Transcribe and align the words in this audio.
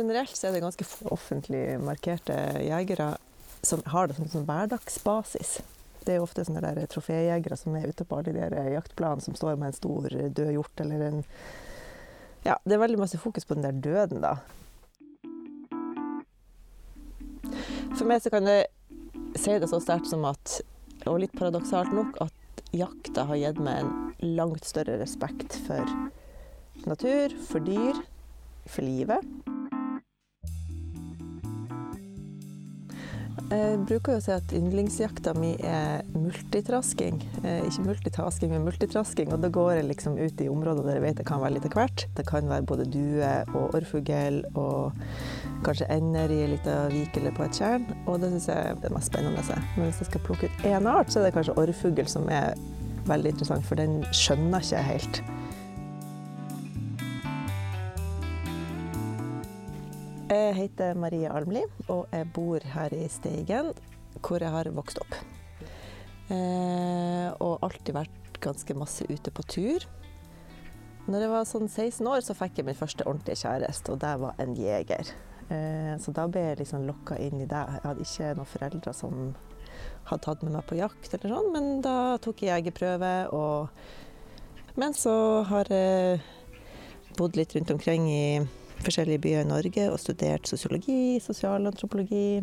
generelt 0.00 0.36
så 0.36 0.48
er 0.48 0.56
det 0.56 0.64
ganske 0.64 0.86
få 0.88 1.10
offentlig 1.14 1.64
markerte 1.84 2.36
jegere 2.64 3.12
som 3.62 3.82
har 3.92 4.08
det 4.08 4.16
som 4.16 4.28
sånn 4.32 4.46
hverdagsbasis. 4.48 5.58
Det 6.00 6.14
er 6.14 6.20
jo 6.20 6.24
ofte 6.24 6.46
sånne 6.48 6.86
troféjegere 6.88 7.58
som 7.60 7.76
er 7.76 7.90
ute 7.92 8.06
på 8.08 8.16
alle 8.16 8.32
de 8.32 8.46
der 8.54 8.72
jaktplanene 8.72 9.24
som 9.24 9.36
står 9.36 9.58
med 9.60 9.70
en 9.70 9.76
stor 9.76 10.08
død 10.08 10.54
hjort 10.56 10.84
eller 10.84 11.06
en 11.10 11.20
Ja, 12.40 12.56
det 12.64 12.72
er 12.72 12.80
veldig 12.80 13.02
masse 13.02 13.20
fokus 13.20 13.44
på 13.44 13.52
den 13.58 13.66
der 13.66 13.76
døden, 13.84 14.22
da. 14.24 14.38
For 17.98 18.08
meg 18.08 18.22
så 18.24 18.32
kan 18.32 18.48
jeg 18.48 18.64
si 19.36 19.58
det 19.60 19.68
så 19.68 19.80
sterkt 19.82 20.08
som 20.08 20.24
at, 20.24 20.56
og 21.04 21.20
litt 21.20 21.36
paradoksalt 21.36 21.92
nok, 21.92 22.16
at 22.24 22.64
jakta 22.72 23.26
har 23.28 23.42
gitt 23.42 23.60
meg 23.60 23.84
en 23.84 24.34
langt 24.38 24.64
større 24.64 24.96
respekt 25.02 25.58
for 25.66 25.84
natur, 26.88 27.36
for 27.50 27.60
dyr, 27.66 28.00
for 28.70 28.88
livet. 28.88 29.49
Jeg 33.50 33.78
bruker 33.82 34.14
jo 34.14 34.20
å 34.20 34.22
si 34.22 34.30
at 34.30 34.52
yndlingsjakta 34.54 35.32
mi 35.34 35.56
er 35.66 36.04
multitrasking. 36.14 37.16
Eh, 37.42 37.64
ikke 37.66 37.82
multitasking, 37.88 38.52
men 38.54 38.62
multitrasking. 38.62 39.32
Og 39.34 39.42
da 39.42 39.50
går 39.50 39.72
jeg 39.74 39.88
liksom 39.88 40.20
ut 40.20 40.42
i 40.44 40.46
områder 40.52 40.86
der 40.86 41.00
jeg 41.00 41.04
vet 41.08 41.18
det 41.18 41.26
kan 41.26 41.42
være 41.42 41.56
litt 41.56 41.66
av 41.66 41.74
hvert. 41.74 42.04
Det 42.14 42.26
kan 42.28 42.46
være 42.46 42.68
både 42.70 42.86
due 42.94 43.32
og 43.50 43.74
orrfugl 43.74 44.38
og 44.54 45.02
kanskje 45.66 45.90
ender 45.96 46.30
i 46.30 46.44
ei 46.44 46.52
lita 46.52 46.76
vik 46.94 47.18
eller 47.18 47.34
på 47.34 47.48
et 47.48 47.58
tjern. 47.58 47.90
Og 48.06 48.22
det 48.22 48.30
syns 48.36 48.48
jeg 48.52 48.76
er 48.76 48.94
mest 48.94 49.10
spennende. 49.10 49.58
Men 49.74 49.88
hvis 49.88 50.04
jeg 50.04 50.12
skal 50.12 50.24
plukke 50.28 50.46
ut 50.46 50.64
én 50.70 50.86
art, 50.94 51.10
så 51.10 51.18
er 51.18 51.28
det 51.28 51.34
kanskje 51.40 51.58
orrfugl 51.58 52.06
som 52.12 52.30
er 52.30 52.54
veldig 53.10 53.34
interessant, 53.34 53.66
for 53.66 53.80
den 53.80 54.04
skjønner 54.14 54.62
ikke 54.62 54.76
jeg 54.76 54.90
helt. 54.92 55.22
Jeg 60.30 60.52
heter 60.54 60.94
Marie 60.94 61.26
Almli, 61.26 61.64
og 61.90 62.04
jeg 62.14 62.28
bor 62.30 62.62
her 62.62 62.92
i 62.94 63.08
Steigen, 63.10 63.72
hvor 64.22 64.38
jeg 64.38 64.52
har 64.54 64.68
vokst 64.76 65.00
opp. 65.02 65.16
Eh, 66.30 67.32
og 67.42 67.64
alltid 67.66 67.96
vært 67.96 68.38
ganske 68.38 68.76
masse 68.78 69.08
ute 69.10 69.32
på 69.34 69.42
tur. 69.50 69.86
Når 71.10 71.24
jeg 71.24 71.32
var 71.32 71.48
sånn 71.50 71.66
16 71.66 72.06
år, 72.06 72.22
så 72.22 72.36
fikk 72.38 72.60
jeg 72.60 72.68
min 72.68 72.78
første 72.78 73.08
ordentlige 73.10 73.40
kjæreste, 73.42 73.90
og 73.90 73.98
det 74.04 74.12
var 74.22 74.38
en 74.38 74.54
jeger. 74.54 75.10
Eh, 75.50 75.98
så 75.98 76.14
da 76.14 76.28
ble 76.30 76.46
jeg 76.46 76.60
liksom 76.62 76.86
lokka 76.86 77.18
inn 77.18 77.42
i 77.42 77.50
det. 77.50 77.64
Jeg 77.66 77.86
hadde 77.88 78.06
ikke 78.06 78.30
noen 78.38 78.50
foreldre 78.52 78.94
som 79.00 79.18
hadde 80.12 80.22
tatt 80.28 80.46
med 80.46 80.54
meg 80.60 80.70
på 80.70 80.78
jakt, 80.78 81.10
eller 81.10 81.36
sånn, 81.40 81.50
men 81.58 81.68
da 81.82 81.96
tok 82.22 82.46
jeg 82.46 82.54
jegerprøve. 82.54 83.12
Og... 83.34 84.78
Men 84.78 84.94
så 84.94 85.18
har 85.50 85.74
jeg 85.74 86.22
bodd 87.18 87.34
litt 87.34 87.58
rundt 87.58 87.74
omkring 87.74 88.06
i 88.14 88.24
forskjellige 88.84 89.22
byer 89.24 89.44
i 89.44 89.50
Norge 89.50 89.86
og 89.92 90.00
studert 90.00 90.48
sosiologi, 90.50 91.18
sosialantropologi. 91.22 92.42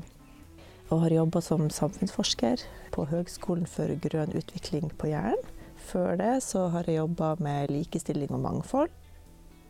Og 0.88 1.02
har 1.04 1.18
jobba 1.18 1.42
som 1.44 1.66
samfunnsforsker 1.74 2.64
på 2.96 3.06
Høgskolen 3.10 3.68
for 3.68 3.92
grønn 4.04 4.32
utvikling 4.40 4.92
på 4.96 5.10
Jæren. 5.12 5.42
Før 5.90 6.16
det 6.20 6.38
så 6.46 6.68
har 6.72 6.88
jeg 6.88 7.02
jobba 7.02 7.34
med 7.44 7.74
likestilling 7.74 8.32
og 8.32 8.44
mangfold. 8.46 8.94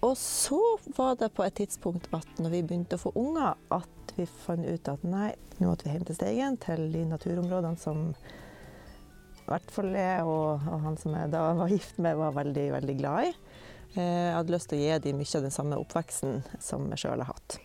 Og 0.05 0.13
så 0.17 0.59
var 0.97 1.15
det 1.17 1.31
på 1.33 1.43
et 1.43 1.55
tidspunkt 1.57 2.07
at 2.13 2.41
når 2.41 2.53
vi 2.53 2.65
begynte 2.69 2.99
å 2.99 3.01
få 3.01 3.13
unger, 3.17 3.57
at 3.73 4.13
vi 4.17 4.27
fant 4.45 4.65
ut 4.65 4.91
at 4.91 5.05
nei, 5.05 5.31
nå 5.57 5.71
måtte 5.71 5.87
vi 5.87 5.95
hjem 5.95 6.05
til 6.05 6.17
Steigen, 6.19 6.59
til 6.61 6.85
de 6.93 7.01
naturområdene 7.09 7.81
som 7.81 8.11
i 8.13 9.49
hvert 9.49 9.71
fall 9.71 9.93
jeg 9.95 10.25
og, 10.27 10.65
og 10.67 10.81
han 10.83 10.97
som 10.99 11.15
jeg 11.15 11.31
da 11.33 11.47
var 11.55 11.71
gift 11.71 11.97
med, 12.03 12.17
var 12.19 12.35
veldig, 12.35 12.67
veldig 12.75 12.95
glad 12.99 13.29
i. 13.29 13.33
Eh, 13.95 14.03
jeg 14.03 14.35
hadde 14.35 14.53
lyst 14.53 14.69
til 14.71 14.79
å 14.79 14.83
gi 14.83 14.99
dem 15.05 15.21
mye 15.21 15.39
av 15.39 15.47
den 15.47 15.53
samme 15.53 15.79
oppveksten 15.79 16.43
som 16.63 16.87
jeg 16.91 17.05
sjøl 17.05 17.23
har 17.23 17.31
hatt. 17.31 17.59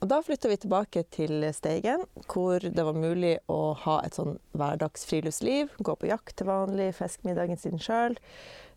Og 0.00 0.08
da 0.08 0.22
flytta 0.24 0.48
vi 0.48 0.56
tilbake 0.56 1.02
til 1.12 1.44
Steigen, 1.52 2.06
hvor 2.24 2.64
det 2.64 2.84
var 2.86 2.96
mulig 2.96 3.34
å 3.52 3.74
ha 3.82 3.98
et 4.00 4.16
sånn 4.16 4.38
hverdagsfriluftsliv. 4.56 5.74
Gå 5.76 5.94
på 6.00 6.08
jakt 6.08 6.38
til 6.38 6.48
vanlig, 6.48 6.94
fiske 6.96 7.28
middagen 7.28 7.60
sin 7.60 7.76
sjøl. 7.76 8.16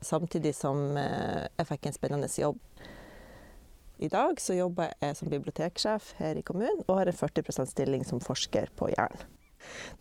Samtidig 0.03 0.51
som 0.57 0.97
eh, 0.99 1.45
jeg 1.55 1.69
fikk 1.69 1.87
en 1.87 1.95
spennende 1.95 2.27
jobb. 2.27 2.59
I 4.03 4.09
dag 4.11 4.41
så 4.41 4.57
jobber 4.57 4.91
jeg 4.99 5.15
som 5.15 5.31
biblioteksjef 5.31 6.09
her 6.17 6.35
i 6.35 6.43
kommunen 6.43 6.81
og 6.89 6.97
har 6.97 7.07
en 7.07 7.15
40% 7.15 7.71
stilling 7.71 8.03
som 8.03 8.19
forsker 8.19 8.73
på 8.75 8.89
Jæren. 8.91 9.23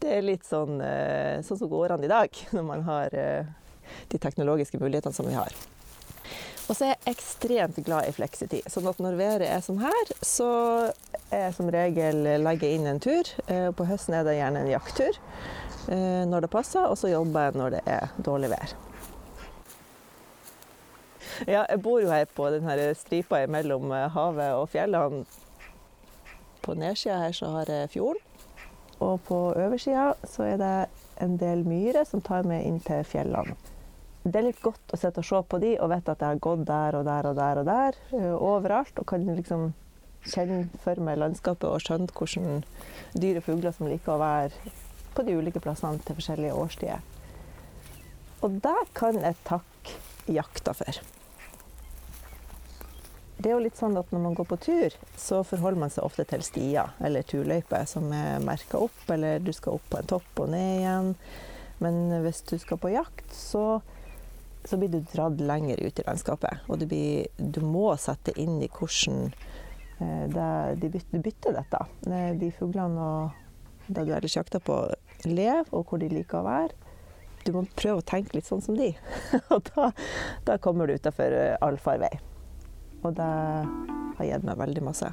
Det 0.02 0.10
er 0.10 0.26
litt 0.26 0.42
sånn, 0.48 0.80
eh, 0.82 1.38
sånn 1.46 1.60
som 1.60 1.70
går 1.70 1.94
an 1.94 2.02
i 2.02 2.10
dag, 2.10 2.34
når 2.56 2.66
man 2.66 2.82
har 2.88 3.14
de 3.14 4.18
teknologiske 4.18 4.80
mulighetene 4.82 5.14
som 5.14 5.28
vi 5.28 5.38
har. 5.38 5.54
Og 6.72 6.76
så 6.78 6.86
er 6.86 6.94
jeg 6.94 7.12
ekstremt 7.12 7.78
glad 7.84 8.06
i 8.08 8.12
fleksitid. 8.16 8.64
Sånn 8.72 8.86
at 8.88 9.00
når 9.04 9.18
været 9.18 9.42
er 9.44 9.58
som 9.60 9.76
her, 9.82 10.12
så 10.24 10.46
er 11.28 11.42
jeg 11.42 11.56
som 11.58 11.66
regel 11.68 12.22
legger 12.40 12.70
inn 12.72 12.88
en 12.88 13.00
tur. 13.02 13.28
Eh, 13.44 13.66
på 13.76 13.84
høsten 13.84 14.16
er 14.16 14.24
det 14.24 14.38
gjerne 14.38 14.62
en 14.62 14.70
jakttur 14.70 15.18
eh, 15.92 16.22
når 16.30 16.46
det 16.46 16.50
passer, 16.54 16.86
og 16.88 16.96
så 16.96 17.10
jobber 17.12 17.44
jeg 17.44 17.58
når 17.60 17.74
det 17.74 17.82
er 17.92 18.14
dårlig 18.24 18.48
vær. 18.54 18.72
Ja, 21.44 21.66
jeg 21.66 21.82
bor 21.84 22.00
jo 22.00 22.08
her 22.08 22.24
på 22.32 22.48
denne 22.54 22.88
stripa 22.96 23.42
mellom 23.52 23.92
eh, 23.92 24.08
havet 24.16 24.56
og 24.56 24.64
fjellene. 24.72 25.26
På 26.64 26.78
nedsida 26.78 27.18
her 27.26 27.36
så 27.36 27.52
har 27.58 27.68
jeg 27.68 27.92
fjorden, 27.98 28.24
og 28.96 29.20
på 29.28 29.42
oversida 29.50 30.14
så 30.24 30.48
er 30.54 30.56
det 30.64 30.74
en 31.20 31.36
del 31.36 31.68
myrer 31.68 32.08
som 32.08 32.24
tar 32.24 32.48
meg 32.48 32.64
inn 32.64 32.80
til 32.80 33.04
fjellene 33.04 33.60
det 34.22 34.38
er 34.38 34.44
litt 34.46 34.60
godt 34.62 34.92
å 34.94 34.98
sitte 35.00 35.22
og 35.22 35.26
se 35.26 35.38
på 35.50 35.58
de 35.62 35.72
og 35.82 35.90
vite 35.90 36.14
at 36.14 36.20
jeg 36.22 36.36
har 36.36 36.42
gått 36.42 36.66
der 36.68 36.98
og 36.98 37.06
der 37.08 37.26
og 37.26 37.38
der 37.38 37.60
og 37.62 37.66
der, 37.66 37.96
uh, 38.14 38.34
overalt. 38.38 38.94
Og 39.02 39.08
kan 39.10 39.24
liksom 39.26 39.72
kjenne 40.22 40.68
for 40.84 41.00
meg 41.02 41.18
landskapet 41.18 41.66
og 41.66 41.82
skjønne 41.82 42.12
hvordan 42.14 42.62
dyr 43.18 43.40
og 43.40 43.46
fugler 43.48 43.74
som 43.74 43.88
liker 43.90 44.14
å 44.14 44.20
være 44.22 44.74
på 45.16 45.24
de 45.26 45.34
ulike 45.34 45.62
plassene 45.62 45.98
til 46.06 46.16
forskjellige 46.20 46.54
årstider. 46.54 47.02
Og 48.42 48.60
det 48.62 48.78
kan 48.94 49.18
jeg 49.18 49.38
takke 49.46 49.98
jakta 50.30 50.74
for. 50.76 51.02
Det 53.42 53.50
er 53.50 53.56
jo 53.56 53.64
litt 53.64 53.78
sånn 53.78 53.96
at 53.98 54.10
Når 54.14 54.20
man 54.22 54.34
går 54.38 54.46
på 54.46 54.58
tur, 54.62 54.94
så 55.18 55.40
forholder 55.42 55.80
man 55.82 55.90
seg 55.90 56.06
ofte 56.06 56.24
til 56.30 56.44
stier 56.46 56.92
eller 57.02 57.26
turløyper 57.26 57.88
som 57.90 58.06
er 58.14 58.38
merka 58.44 58.78
opp, 58.78 59.02
eller 59.10 59.42
du 59.42 59.50
skal 59.56 59.80
opp 59.80 59.88
på 59.90 59.98
en 59.98 60.10
topp 60.14 60.44
og 60.44 60.52
ned 60.54 60.76
igjen. 60.78 61.10
Men 61.82 62.22
hvis 62.22 62.44
du 62.46 62.54
skal 62.62 62.78
på 62.78 62.92
jakt, 62.94 63.26
så 63.34 63.82
så 64.64 64.78
blir 64.78 64.88
du 64.92 65.00
dratt 65.12 65.40
lenger 65.40 65.82
ut 65.82 65.98
i 65.98 66.06
landskapet. 66.06 66.66
Og 66.68 66.78
du, 66.78 66.86
blir, 66.86 67.26
du 67.38 67.60
må 67.66 67.92
sette 68.00 68.34
inn 68.40 68.60
i 68.62 68.70
hvordan 68.70 69.32
eh, 69.98 70.74
de 70.78 70.88
bytter, 70.88 71.08
du 71.10 71.24
bytter 71.24 71.56
dette. 71.58 71.84
De 72.40 72.50
fuglene 72.58 73.02
og 73.02 73.40
det 73.86 74.06
du 74.06 74.14
ellers 74.14 74.36
jakter 74.36 74.62
på, 74.62 74.78
lever, 75.26 75.66
og 75.70 75.86
hvor 75.88 76.00
de 76.02 76.10
liker 76.12 76.40
å 76.40 76.46
være. 76.46 76.92
Du 77.42 77.50
må 77.56 77.64
prøve 77.74 77.98
å 77.98 78.06
tenke 78.06 78.36
litt 78.36 78.46
sånn 78.46 78.62
som 78.62 78.78
de. 78.78 78.92
og 79.54 79.66
da, 79.72 79.90
da 80.46 80.58
kommer 80.62 80.86
du 80.86 80.94
utafor 80.94 81.34
eh, 81.34 81.56
allfarvei. 81.62 82.12
Og 83.02 83.16
det 83.18 83.32
har 84.18 84.28
gitt 84.28 84.46
meg 84.46 84.60
veldig 84.62 84.86
masse. 84.86 85.10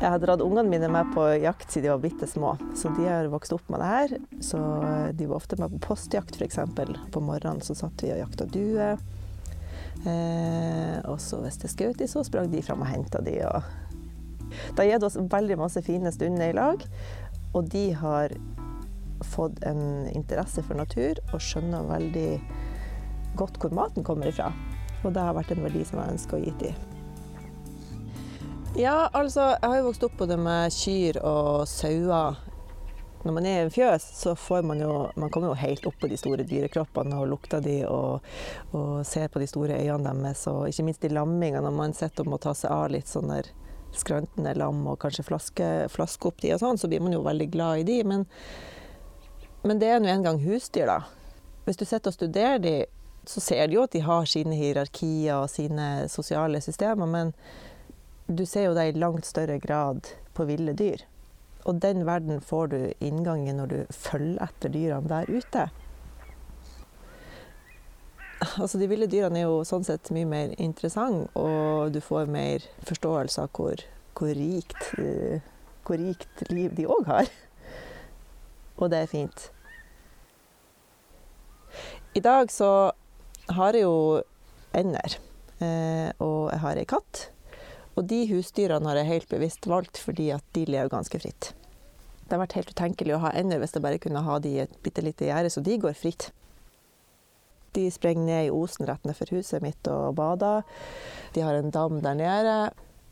Jeg 0.00 0.14
har 0.14 0.20
dratt 0.22 0.40
ungene 0.40 0.70
mine 0.72 0.88
med 0.88 1.10
på 1.12 1.26
jakt 1.42 1.68
siden 1.68 1.84
de 1.84 1.92
var 1.92 1.98
bitte 2.00 2.26
små, 2.26 2.54
så 2.72 2.88
de 2.96 3.04
har 3.04 3.26
vokst 3.28 3.52
opp 3.52 3.66
med 3.68 3.82
det 3.82 3.88
her. 3.90 4.14
Så 4.40 4.60
de 5.12 5.26
var 5.28 5.36
ofte 5.36 5.58
med 5.60 5.74
på 5.74 5.80
postjakt 5.90 6.38
f.eks. 6.40 6.56
På 7.12 7.20
morgenen 7.20 7.60
så 7.60 7.76
satt 7.76 8.00
vi 8.00 8.14
og 8.14 8.22
jakta 8.22 8.46
duer. 8.48 9.02
Eh, 10.08 10.96
og 11.04 11.20
så 11.20 11.42
hvis 11.44 11.60
det 11.60 11.68
skjøt 11.74 12.00
de, 12.00 12.08
så 12.08 12.24
sprang 12.24 12.48
de 12.48 12.62
fram 12.64 12.80
og 12.80 12.88
henta 12.88 13.20
de. 13.26 13.36
Og 13.44 13.60
det 14.72 14.80
har 14.80 14.88
gitt 14.94 15.04
oss 15.10 15.20
veldig 15.20 15.60
masse 15.60 15.84
fine 15.84 16.12
stunder 16.16 16.48
i 16.48 16.56
lag. 16.56 16.86
Og 17.52 17.68
de 17.68 17.90
har 18.00 18.32
fått 19.34 19.60
en 19.68 20.08
interesse 20.14 20.64
for 20.64 20.80
natur 20.80 21.20
og 21.34 21.44
skjønner 21.44 21.90
veldig 21.90 22.30
godt 23.36 23.60
hvor 23.60 23.76
maten 23.76 24.06
kommer 24.06 24.32
ifra. 24.32 24.48
Og 25.04 25.12
det 25.12 25.28
har 25.28 25.36
vært 25.36 25.52
en 25.52 25.66
verdi 25.68 25.84
som 25.84 26.00
jeg 26.00 26.16
ønsker 26.16 26.40
å 26.40 26.42
gi 26.46 26.56
dem. 26.64 26.89
Ja, 28.78 29.08
altså, 29.12 29.40
jeg 29.40 29.66
har 29.66 29.80
jo 29.80 29.86
vokst 29.88 30.04
opp 30.06 30.12
både 30.20 30.36
med 30.38 30.70
kyr 30.70 31.18
og 31.26 31.66
sauer. 31.68 32.38
Når 33.20 33.34
man 33.34 33.46
er 33.46 33.56
i 33.58 33.64
en 33.66 33.72
fjøs, 33.74 34.04
så 34.16 34.32
får 34.38 34.62
man 34.64 34.78
jo 34.80 35.10
Man 35.20 35.28
kommer 35.28 35.50
jo 35.50 35.58
helt 35.60 35.84
opp 35.86 35.98
på 36.00 36.08
de 36.08 36.16
store 36.16 36.46
dyrekroppene 36.48 37.18
og 37.18 37.28
lukter 37.28 37.60
de 37.60 37.82
og, 37.84 38.22
og 38.72 39.02
ser 39.04 39.28
på 39.28 39.42
de 39.42 39.48
store 39.50 39.76
øynene 39.76 40.22
deres, 40.22 40.46
og 40.48 40.70
ikke 40.70 40.86
minst 40.86 41.02
de 41.02 41.10
lammingene 41.12 41.64
når 41.66 41.74
man 41.76 41.96
sitter 41.96 42.24
og 42.24 42.30
må 42.32 42.38
ta 42.40 42.54
seg 42.56 42.72
av 42.72 42.86
litt 42.94 43.10
sånn 43.10 43.28
der 43.28 43.50
skrantende 43.92 44.54
lam 44.54 44.86
og 44.86 45.00
kanskje 45.02 45.26
flaske, 45.26 45.68
flaske 45.90 46.30
opp 46.30 46.38
de 46.40 46.54
og 46.54 46.62
sånn, 46.62 46.78
så 46.78 46.88
blir 46.88 47.02
man 47.02 47.12
jo 47.16 47.24
veldig 47.26 47.48
glad 47.50 47.82
i 47.82 47.88
de. 47.88 47.98
Men, 48.06 48.24
men 49.66 49.82
det 49.82 49.90
er 49.90 50.00
nå 50.00 50.12
engang 50.14 50.38
husdyr, 50.44 50.86
da. 50.86 51.00
Hvis 51.66 51.80
du 51.80 51.84
sitter 51.84 52.14
og 52.14 52.16
studerer 52.16 52.62
de, 52.62 52.76
så 53.28 53.42
ser 53.42 53.66
du 53.66 53.76
jo 53.76 53.82
at 53.84 53.92
de 53.92 54.04
har 54.06 54.30
sine 54.30 54.56
hierarkier 54.56 55.42
og 55.42 55.50
sine 55.52 56.06
sosiale 56.08 56.62
systemer, 56.64 57.10
men 57.10 57.34
du 58.30 58.46
ser 58.46 58.68
jo 58.68 58.74
det 58.76 58.86
i 58.88 58.98
langt 58.98 59.26
større 59.26 59.58
grad 59.58 60.06
på 60.34 60.46
ville 60.46 60.74
dyr. 60.78 61.02
Og 61.68 61.80
den 61.82 62.04
verden 62.06 62.40
får 62.40 62.66
du 62.72 62.80
inngang 63.00 63.48
i 63.48 63.54
når 63.56 63.72
du 63.72 63.78
følger 63.90 64.44
etter 64.46 64.72
dyrene 64.72 65.10
der 65.10 65.30
ute. 65.30 65.68
altså 68.62 68.78
De 68.78 68.88
ville 68.88 69.08
dyrene 69.10 69.42
er 69.42 69.48
jo 69.48 69.64
sånn 69.68 69.84
sett 69.86 70.12
mye 70.14 70.28
mer 70.28 70.54
interessante, 70.62 71.28
og 71.34 71.92
du 71.92 72.00
får 72.04 72.30
mer 72.30 72.64
forståelse 72.88 73.44
av 73.44 73.50
hvor, 73.56 73.82
hvor, 74.14 74.32
rikt, 74.36 74.92
eh, 75.02 75.42
hvor 75.86 76.00
rikt 76.00 76.46
liv 76.52 76.76
de 76.78 76.86
òg 76.88 77.10
har. 77.10 77.32
Og 78.80 78.92
det 78.92 79.02
er 79.02 79.10
fint. 79.10 79.50
I 82.16 82.22
dag 82.24 82.50
så 82.50 82.70
har 83.50 83.76
jeg 83.76 83.84
jo 83.84 84.22
ender, 84.74 85.18
eh, 85.60 86.08
og 86.22 86.48
jeg 86.54 86.62
har 86.64 86.80
ei 86.80 86.88
katt. 86.88 87.26
Og 87.98 88.06
de 88.10 88.20
husdyrene 88.30 88.86
har 88.88 89.00
jeg 89.00 89.10
helt 89.10 89.32
bevisst 89.32 89.66
valgt 89.70 89.98
fordi 90.00 90.30
at 90.34 90.44
de 90.56 90.66
lever 90.68 90.92
ganske 90.92 91.22
fritt. 91.22 91.52
Det 92.24 92.36
har 92.36 92.44
vært 92.44 92.58
helt 92.60 92.70
utenkelig 92.70 93.16
å 93.16 93.24
ha 93.24 93.32
ender 93.34 93.58
hvis 93.58 93.74
jeg 93.74 93.82
bare 93.82 94.02
kunne 94.02 94.22
ha 94.22 94.38
de 94.38 94.52
i 94.54 94.60
et 94.62 94.76
bitte 94.84 95.02
lite 95.02 95.26
gjerde, 95.26 95.50
så 95.50 95.62
de 95.66 95.80
går 95.82 95.96
fritt. 95.98 96.28
De 97.74 97.88
sprenger 97.90 98.26
ned 98.26 98.44
i 98.46 98.52
osen 98.54 98.86
rett 98.86 99.02
nedfor 99.06 99.32
huset 99.34 99.62
mitt 99.62 99.90
og 99.90 100.14
bader. 100.18 100.62
De 101.34 101.42
har 101.42 101.58
en 101.58 101.74
dam 101.74 101.98
der 102.02 102.16
nede. 102.18 102.54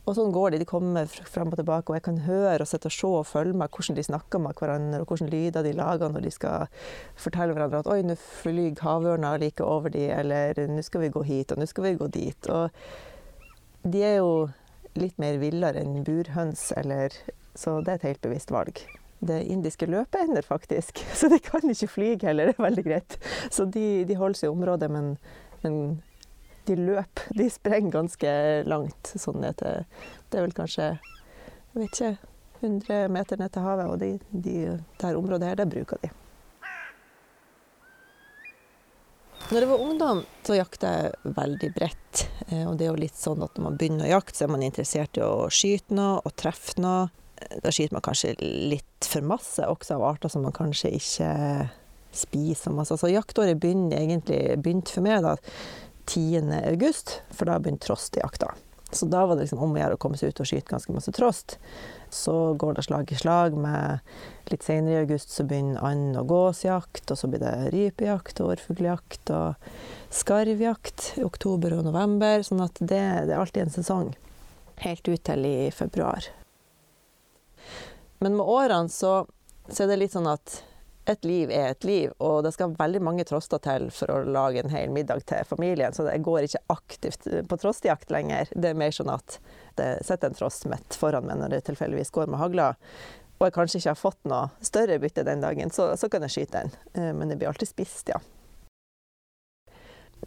Og 0.08 0.14
sånn 0.16 0.30
går 0.32 0.54
de. 0.54 0.60
De 0.62 0.68
kommer 0.68 1.10
frem 1.10 1.50
og 1.52 1.58
tilbake, 1.58 1.92
og 1.92 1.98
jeg 1.98 2.04
kan 2.06 2.20
høre 2.24 2.64
og 2.64 2.70
sitte 2.70 2.88
og 2.88 2.94
se 2.94 3.10
og 3.10 3.26
følge 3.28 3.58
med 3.60 3.74
hvordan 3.74 3.98
de 3.98 4.04
snakker 4.06 4.40
med 4.40 4.56
hverandre, 4.56 5.02
og 5.02 5.10
hvilke 5.10 5.28
lyder 5.34 5.66
de 5.66 5.74
lager 5.76 6.14
når 6.14 6.24
de 6.24 6.32
skal 6.32 6.86
fortelle 7.20 7.52
hverandre 7.52 7.82
at 7.82 7.90
'oi, 7.90 8.00
nå 8.06 8.16
flyr 8.16 8.80
havørna 8.86 9.34
like 9.36 9.64
over 9.64 9.92
de', 9.92 10.08
eller 10.08 10.54
'nå 10.54 10.82
skal 10.82 11.04
vi 11.04 11.12
gå 11.12 11.22
hit', 11.28 11.52
og 11.52 11.58
'nå 11.58 11.66
skal 11.68 11.84
vi 11.84 11.94
gå 12.00 12.08
dit'. 12.08 12.48
Og 12.48 12.70
de 13.92 14.02
er 14.02 14.16
jo 14.16 14.48
litt 15.00 15.18
mer 15.18 15.40
villere 15.42 15.82
enn 15.82 16.04
burhøns, 16.06 16.70
eller 16.76 17.14
Så 17.58 17.80
det 17.82 17.90
er 17.90 17.98
et 17.98 18.10
helt 18.12 18.22
bevisst 18.22 18.52
valg 18.54 18.84
det 19.18 19.42
indiske 19.42 19.86
løpeender, 19.86 20.42
faktisk. 20.42 20.98
Så 21.14 21.28
de 21.28 21.38
kan 21.38 21.70
ikke 21.70 21.90
fly 21.90 22.10
heller, 22.22 22.50
det 22.50 22.58
er 22.58 22.62
veldig 22.62 22.84
greit. 22.84 23.18
Så 23.50 23.64
de, 23.64 24.04
de 24.08 24.16
holder 24.16 24.38
seg 24.40 24.48
i 24.48 24.54
området, 24.54 24.90
men, 24.90 25.16
men, 25.64 25.78
de 26.68 26.76
løper. 26.76 27.30
De 27.32 27.48
sprenger 27.50 27.94
ganske 27.94 28.32
langt 28.68 29.14
sånn 29.16 29.40
ned 29.40 29.56
Det 29.58 30.36
er 30.36 30.44
vel 30.44 30.52
kanskje, 30.52 30.90
jeg 31.72 31.80
vet 31.80 31.94
ikke, 31.94 32.10
100 32.60 33.08
meter 33.14 33.40
ned 33.40 33.54
til 33.54 33.64
havet, 33.64 33.88
og 33.88 34.00
de, 34.02 34.10
de, 34.30 34.56
det 34.76 35.06
her 35.06 35.16
området 35.16 35.48
her, 35.48 35.56
det 35.56 35.70
bruker 35.72 36.02
de. 36.02 36.10
Når 39.48 39.62
jeg 39.64 39.68
var 39.70 39.84
ungdom, 39.84 40.24
så 40.44 40.58
jakta 40.58 40.90
jeg 40.92 41.34
veldig 41.38 41.70
bredt. 41.76 42.24
Eh, 42.48 42.66
og 42.68 42.76
det 42.76 42.86
er 42.86 42.92
jo 42.92 43.00
litt 43.00 43.16
sånn 43.16 43.44
at 43.46 43.54
når 43.56 43.64
man 43.64 43.78
begynner 43.80 44.08
å 44.08 44.16
jakte, 44.18 44.36
så 44.36 44.44
er 44.44 44.52
man 44.52 44.66
interessert 44.66 45.20
i 45.20 45.24
å 45.24 45.48
skyte 45.52 45.96
noe 45.96 46.18
og 46.20 46.34
treffe 46.36 46.76
noe 46.82 47.06
da 47.62 47.72
skyter 47.72 47.94
man 47.94 48.04
kanskje 48.04 48.34
litt 48.40 49.06
for 49.06 49.24
masse, 49.26 49.62
også 49.62 49.96
av 49.96 50.06
arter 50.10 50.32
som 50.32 50.44
man 50.46 50.54
kanskje 50.56 50.90
ikke 50.98 51.32
spiser 52.18 52.74
masse. 52.74 52.96
Så 52.98 53.10
jaktåret 53.12 53.60
begynte 53.60 53.98
egentlig 53.98 54.58
begynt 54.62 54.90
for 54.92 55.06
meg 55.06 55.22
da 55.26 55.36
10. 56.08 56.50
august, 56.64 57.20
for 57.30 57.50
da 57.50 57.58
begynte 57.62 57.86
trostjakta. 57.86 58.54
Så 58.90 59.06
da 59.06 59.26
var 59.26 59.36
det 59.36 59.44
liksom 59.44 59.60
om 59.60 59.74
å 59.74 59.80
gjøre 59.80 59.98
å 59.98 60.00
komme 60.00 60.16
seg 60.16 60.32
ut 60.32 60.40
og 60.40 60.48
skyte 60.48 60.70
ganske 60.70 60.94
masse 60.96 61.12
trost. 61.12 61.58
Så 62.10 62.54
går 62.56 62.78
det 62.78 62.86
slag 62.86 63.12
i 63.12 63.18
slag 63.20 63.56
med 63.58 64.00
Litt 64.48 64.64
senere 64.64 64.94
i 64.94 65.00
august 65.02 65.28
så 65.28 65.44
begynner 65.44 65.82
and- 65.84 66.16
og 66.16 66.30
gåsjakt, 66.30 67.10
og 67.10 67.18
så 67.20 67.28
blir 67.28 67.42
det 67.42 67.68
rypejakt 67.74 68.40
årfugljakt 68.40 69.28
og 69.36 69.68
skarvjakt 70.08 71.18
i 71.20 71.24
oktober 71.26 71.76
og 71.76 71.84
november. 71.84 72.40
Sånn 72.40 72.64
at 72.64 72.80
det, 72.80 73.28
det 73.28 73.34
er 73.34 73.42
alltid 73.42 73.66
en 73.66 73.74
sesong. 73.76 74.14
Helt 74.80 75.04
ut 75.04 75.20
til 75.20 75.44
i 75.44 75.68
februar. 75.68 76.30
Men 78.24 78.38
med 78.38 78.46
årene 78.46 78.88
så, 78.88 79.26
så, 79.68 79.82
er 79.84 79.92
det 79.92 80.00
litt 80.00 80.16
sånn 80.16 80.30
at 80.30 80.62
et 81.08 81.24
liv 81.24 81.50
er 81.50 81.70
et 81.72 81.86
liv, 81.88 82.12
og 82.20 82.42
det 82.44 82.52
skal 82.54 82.74
veldig 82.76 83.00
mange 83.04 83.24
troster 83.28 83.60
til 83.64 83.88
for 83.94 84.12
å 84.12 84.18
lage 84.28 84.60
en 84.60 84.72
hel 84.72 84.92
middag 84.92 85.24
til 85.28 85.46
familien. 85.48 85.94
Så 85.96 86.04
jeg 86.08 86.24
går 86.26 86.44
ikke 86.46 86.64
aktivt 86.74 87.28
på 87.48 87.60
trostjakt 87.60 88.12
lenger. 88.12 88.50
Det 88.52 88.72
er 88.72 88.78
mer 88.78 88.92
sånn 88.94 89.12
at 89.12 89.38
det 89.80 89.94
sitter 90.04 90.28
en 90.28 90.36
trost 90.36 90.68
midt 90.68 90.98
foran 90.98 91.28
meg 91.28 91.40
når 91.40 91.56
det 91.56 91.62
tilfeldigvis 91.68 92.12
går 92.14 92.28
med 92.28 92.42
hagla, 92.42 92.72
og 93.38 93.46
jeg 93.46 93.54
kanskje 93.54 93.80
ikke 93.80 93.92
har 93.92 94.00
fått 94.00 94.24
noe 94.28 94.66
større 94.66 94.98
bytte 94.98 95.24
den 95.26 95.44
dagen, 95.44 95.70
så, 95.70 95.92
så 95.96 96.10
kan 96.10 96.26
jeg 96.26 96.34
skyte 96.34 96.64
den. 96.64 96.74
Eh, 96.98 97.12
men 97.14 97.30
det 97.30 97.38
blir 97.38 97.52
alltid 97.52 97.70
spist, 97.70 98.10
ja. 98.10 98.18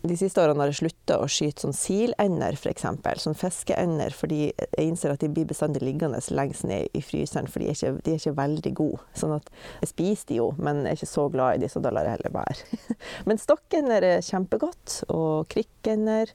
De 0.02 0.16
siste 0.18 0.42
årene 0.42 0.64
har 0.64 0.72
jeg 0.72 0.80
slutta 0.80 1.18
å 1.22 1.28
skyte 1.30 1.66
sånn 1.66 1.76
silender, 1.76 2.56
f.eks. 2.58 2.86
Sånn 3.22 3.38
fiskeender, 3.38 4.16
fordi 4.16 4.40
jeg 4.50 4.86
innser 4.88 5.14
at 5.14 5.22
de 5.22 5.30
blir 5.30 5.50
bestandig 5.50 5.84
liggende 5.84 6.22
lengst 6.34 6.66
ned 6.68 6.96
i 6.98 7.04
fryseren, 7.06 7.50
for 7.52 7.62
de 7.62 7.70
er 7.70 7.78
ikke, 7.78 7.92
de 8.06 8.14
er 8.16 8.22
ikke 8.22 8.38
veldig 8.40 8.74
gode. 8.80 9.02
Sånn 9.18 9.36
at 9.36 9.52
jeg 9.84 9.92
spiser 9.92 10.32
de 10.32 10.40
jo, 10.40 10.48
men 10.58 10.82
jeg 10.86 10.96
er 10.96 11.02
ikke 11.02 11.12
så 11.12 11.28
glad 11.34 11.58
i 11.58 11.64
de, 11.64 11.70
så 11.70 11.84
da 11.84 11.92
lar 11.94 12.08
jeg 12.10 12.18
heller 12.18 12.36
være. 12.40 12.80
men 13.30 13.42
stokkender 13.42 14.08
er 14.08 14.26
kjempegodt, 14.26 15.02
og 15.14 15.52
krikkender. 15.54 16.34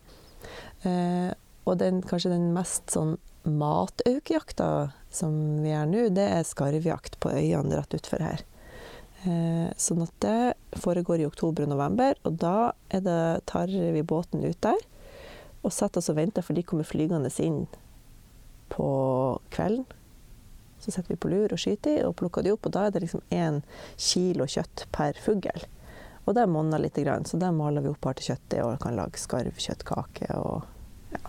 Eh, 0.86 1.32
og 1.66 1.80
den, 1.82 2.04
kanskje 2.06 2.36
den 2.36 2.52
mest 2.54 2.92
sånn 2.94 3.16
mataukjakta 3.46 4.92
som 5.10 5.34
vi 5.62 5.72
gjør 5.72 5.90
nå, 5.90 6.04
det 6.14 6.28
er 6.36 6.46
skarvjakt 6.46 7.18
på 7.22 7.32
øyene 7.34 7.78
rett 7.78 7.98
utfor 7.98 8.22
her. 8.22 8.44
Eh, 9.26 9.68
sånn 9.80 10.04
at 10.04 10.14
det 10.22 10.38
foregår 10.80 11.22
i 11.22 11.26
oktober 11.28 11.66
og 11.66 11.72
november, 11.74 12.18
og 12.24 12.38
da 12.40 12.72
det, 12.90 13.18
tar 13.48 13.72
vi 13.72 14.02
båten 14.02 14.44
ut 14.44 14.60
der 14.64 14.78
og 15.66 15.72
setter 15.74 15.98
oss 15.98 16.10
og 16.12 16.18
venter, 16.20 16.44
for 16.46 16.54
de 16.54 16.62
kommer 16.62 16.86
flygende 16.86 17.30
inn 17.42 17.64
på 18.70 18.88
kvelden. 19.50 19.86
Så 20.78 20.92
setter 20.92 21.14
vi 21.14 21.18
på 21.18 21.30
lur 21.32 21.50
og 21.50 21.58
skyter 21.58 22.04
og 22.06 22.14
plukker 22.20 22.44
de 22.44 22.52
opp, 22.54 22.68
og 22.68 22.74
da 22.76 22.84
er 22.86 22.94
det 22.94 23.02
liksom 23.02 23.24
én 23.34 23.62
kilo 23.96 24.46
kjøtt 24.46 24.84
per 24.94 25.18
fugl. 25.18 25.66
Og 26.26 26.34
det 26.36 26.46
monner 26.50 26.82
litt, 26.82 26.98
så 27.26 27.40
det 27.40 27.50
maler 27.54 27.82
vi 27.82 27.90
opp 27.90 28.06
her 28.06 28.18
til 28.18 28.32
kjøttet 28.32 28.62
og 28.62 28.78
kan 28.82 28.98
lage 28.98 29.22
skarvkjøttkake 29.22 30.30
og 30.38 30.66
ja. 31.14 31.22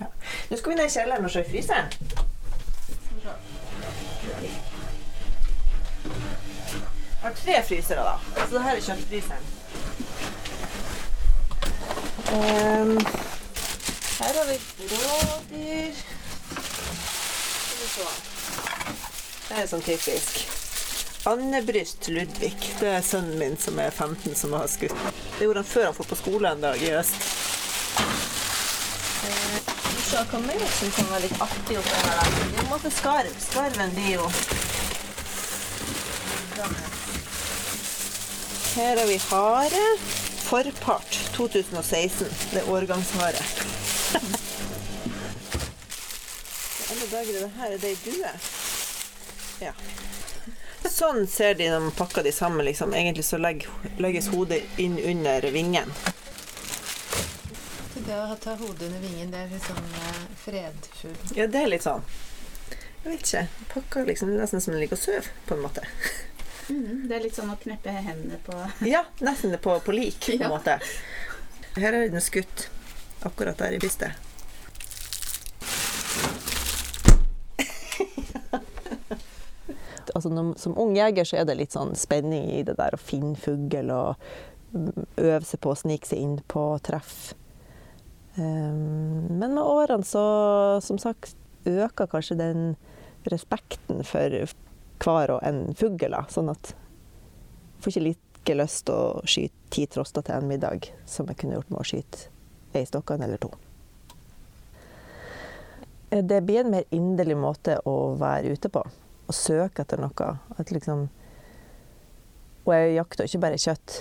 ja. 0.00 0.08
Nå 0.48 0.56
skal 0.56 0.72
vi 0.72 0.80
ned 0.80 0.88
i 0.88 0.96
kjelleren 0.96 1.28
og 1.28 1.32
se 1.32 1.44
i 1.44 1.52
fryseren. 1.52 2.27
Jeg 7.22 7.30
har 7.30 7.34
tre 7.44 7.62
frysere, 7.66 8.02
da. 8.06 8.44
Så 8.46 8.54
det 8.54 8.62
her 8.62 8.76
er 8.76 8.80
kjøttfryseren. 8.80 9.46
Um, 12.32 12.98
her 14.18 14.36
har 14.38 14.46
vi 14.46 14.58
rådyr. 14.92 15.98
Det 19.48 19.56
er 19.58 19.66
sånn 19.66 19.82
typisk. 19.82 20.44
Andebryst 21.26 22.06
Ludvig. 22.12 22.54
Det 22.78 22.92
er 23.00 23.02
sønnen 23.02 23.34
min 23.40 23.58
som 23.58 23.80
er 23.82 23.90
15 23.90 24.38
som 24.38 24.54
har 24.54 24.70
skutt. 24.70 24.94
Det 25.38 25.48
gjorde 25.48 25.64
han 25.64 25.70
før 25.72 25.88
han 25.88 25.98
får 25.98 26.10
på 26.12 26.20
skole 26.22 26.52
en 26.54 26.62
dag 26.62 26.82
i 26.86 26.92
øst. 27.00 27.18
Så 30.08 30.22
hva 30.30 30.38
mer 30.46 30.62
som 30.78 30.94
kan 30.94 31.10
være 31.10 31.26
litt 31.26 31.42
artig 31.48 31.82
oppi 31.82 31.98
her? 31.98 32.22
Det 32.38 32.46
er 32.46 32.62
en 32.62 32.70
måte 32.70 32.94
skarv. 32.94 33.34
Skarven 33.50 33.98
blir 33.98 34.14
jo 34.20 34.30
her 38.78 38.96
har 38.96 39.06
vi 39.06 39.16
hare. 39.16 39.98
Forpart 40.48 41.10
2016. 41.36 42.28
Det 42.50 42.58
er 42.60 42.70
årgangshare. 42.70 43.42
Alle 46.90 47.06
dager 47.10 47.34
er 47.36 47.40
det 47.40 47.50
her 47.56 47.72
er 47.72 47.78
det 47.78 47.88
ei 47.88 47.96
due. 48.04 48.30
Ja. 49.60 49.72
Sånn 50.88 51.26
ser 51.26 51.58
de 51.58 51.66
når 51.72 51.80
man 51.88 51.96
pakker 51.98 52.22
de 52.22 52.32
sammen. 52.32 52.62
Liksom. 52.70 52.94
Egentlig 52.94 53.26
så 53.26 53.38
legges 53.42 54.30
hodet 54.30 54.62
inn 54.78 54.98
under 54.98 55.50
vingen. 55.50 55.90
Det 57.98 58.14
å 58.14 58.38
ta 58.40 58.54
hodet 58.56 58.86
under 58.86 59.02
vingen, 59.02 59.34
det 59.34 59.42
er 59.42 59.50
litt 59.52 59.66
sånn 59.66 59.88
uh, 59.98 60.22
fredfull 60.40 61.16
Ja, 61.36 61.44
det 61.50 61.60
er 61.60 61.68
litt 61.74 61.84
sånn. 61.84 62.06
Jeg 63.02 63.10
vet 63.10 63.26
ikke. 63.26 63.42
Pakker 63.74 64.06
liksom 64.08 64.30
nesten 64.38 64.62
som 64.62 64.72
en 64.72 64.80
ligger 64.80 64.96
og 64.96 65.02
sover, 65.02 65.28
på 65.50 65.58
en 65.58 65.66
måte. 65.66 65.82
Mm, 66.68 67.08
det 67.08 67.14
er 67.16 67.22
litt 67.24 67.36
sånn 67.36 67.52
å 67.52 67.56
kneppe 67.60 67.90
hendene 67.92 68.38
på 68.44 68.52
Ja, 68.94 69.02
nesten 69.24 69.56
på, 69.62 69.72
på 69.84 69.92
lik, 69.96 70.20
på 70.26 70.32
en 70.36 70.42
ja. 70.44 70.48
måte. 70.52 70.72
Her 71.78 71.92
er 71.94 72.08
den 72.12 72.24
skutt 72.24 72.58
akkurat 73.26 73.58
der 73.60 73.72
i 73.76 73.82
brystet. 73.82 74.12
altså, 80.14 80.28
når, 80.28 80.54
som 80.60 80.78
ung 80.78 80.96
jeger 80.96 81.24
så 81.28 81.36
er 81.40 81.44
det 81.48 81.58
litt 81.58 81.74
sånn 81.74 81.94
spenning 81.98 82.46
i 82.58 82.62
det 82.66 82.76
der 82.78 82.94
å 82.94 83.00
finne 83.00 83.36
fugl 83.38 83.90
og 83.94 84.08
øve 85.16 85.44
seg 85.46 85.60
på 85.64 85.70
å 85.72 85.78
snike 85.78 86.06
seg 86.10 86.18
inn 86.22 86.38
på 86.50 86.62
treff. 86.84 87.34
Um, 88.38 89.26
men 89.40 89.54
med 89.56 89.64
årene 89.64 90.06
så, 90.06 90.24
som 90.84 90.98
sagt, 91.00 91.34
øker 91.66 92.06
kanskje 92.10 92.38
den 92.38 92.76
respekten 93.28 94.04
for 94.06 94.30
hver 95.02 95.34
og 95.36 95.44
en 95.46 95.74
fugl. 95.78 96.16
Sånn 96.32 96.50
at 96.52 96.72
jeg 96.72 97.84
får 97.84 97.94
ikke 97.94 98.06
like 98.08 98.58
lyst 98.58 98.86
til 98.88 98.96
å 98.96 99.22
skyte 99.28 99.72
ti 99.74 99.86
troster 99.90 100.24
til 100.24 100.38
en 100.38 100.48
middag 100.48 100.90
som 101.06 101.28
jeg 101.28 101.40
kunne 101.40 101.58
gjort 101.58 101.72
med 101.72 101.82
å 101.82 101.88
skyte 101.88 102.28
ei 102.76 102.86
stokkene 102.88 103.26
eller 103.26 103.40
to. 103.42 103.50
Det 106.08 106.40
blir 106.40 106.62
en 106.62 106.72
mer 106.72 106.86
inderlig 106.94 107.36
måte 107.36 107.76
å 107.84 108.14
være 108.16 108.54
ute 108.56 108.70
på. 108.72 108.80
Å 109.28 109.34
søke 109.36 109.84
etter 109.84 110.00
noe. 110.00 110.28
At 110.56 110.72
liksom, 110.72 111.08
og 112.64 112.72
jeg 112.72 112.94
jakter 112.96 113.28
ikke 113.28 113.42
bare 113.44 113.60
kjøtt. 113.60 113.98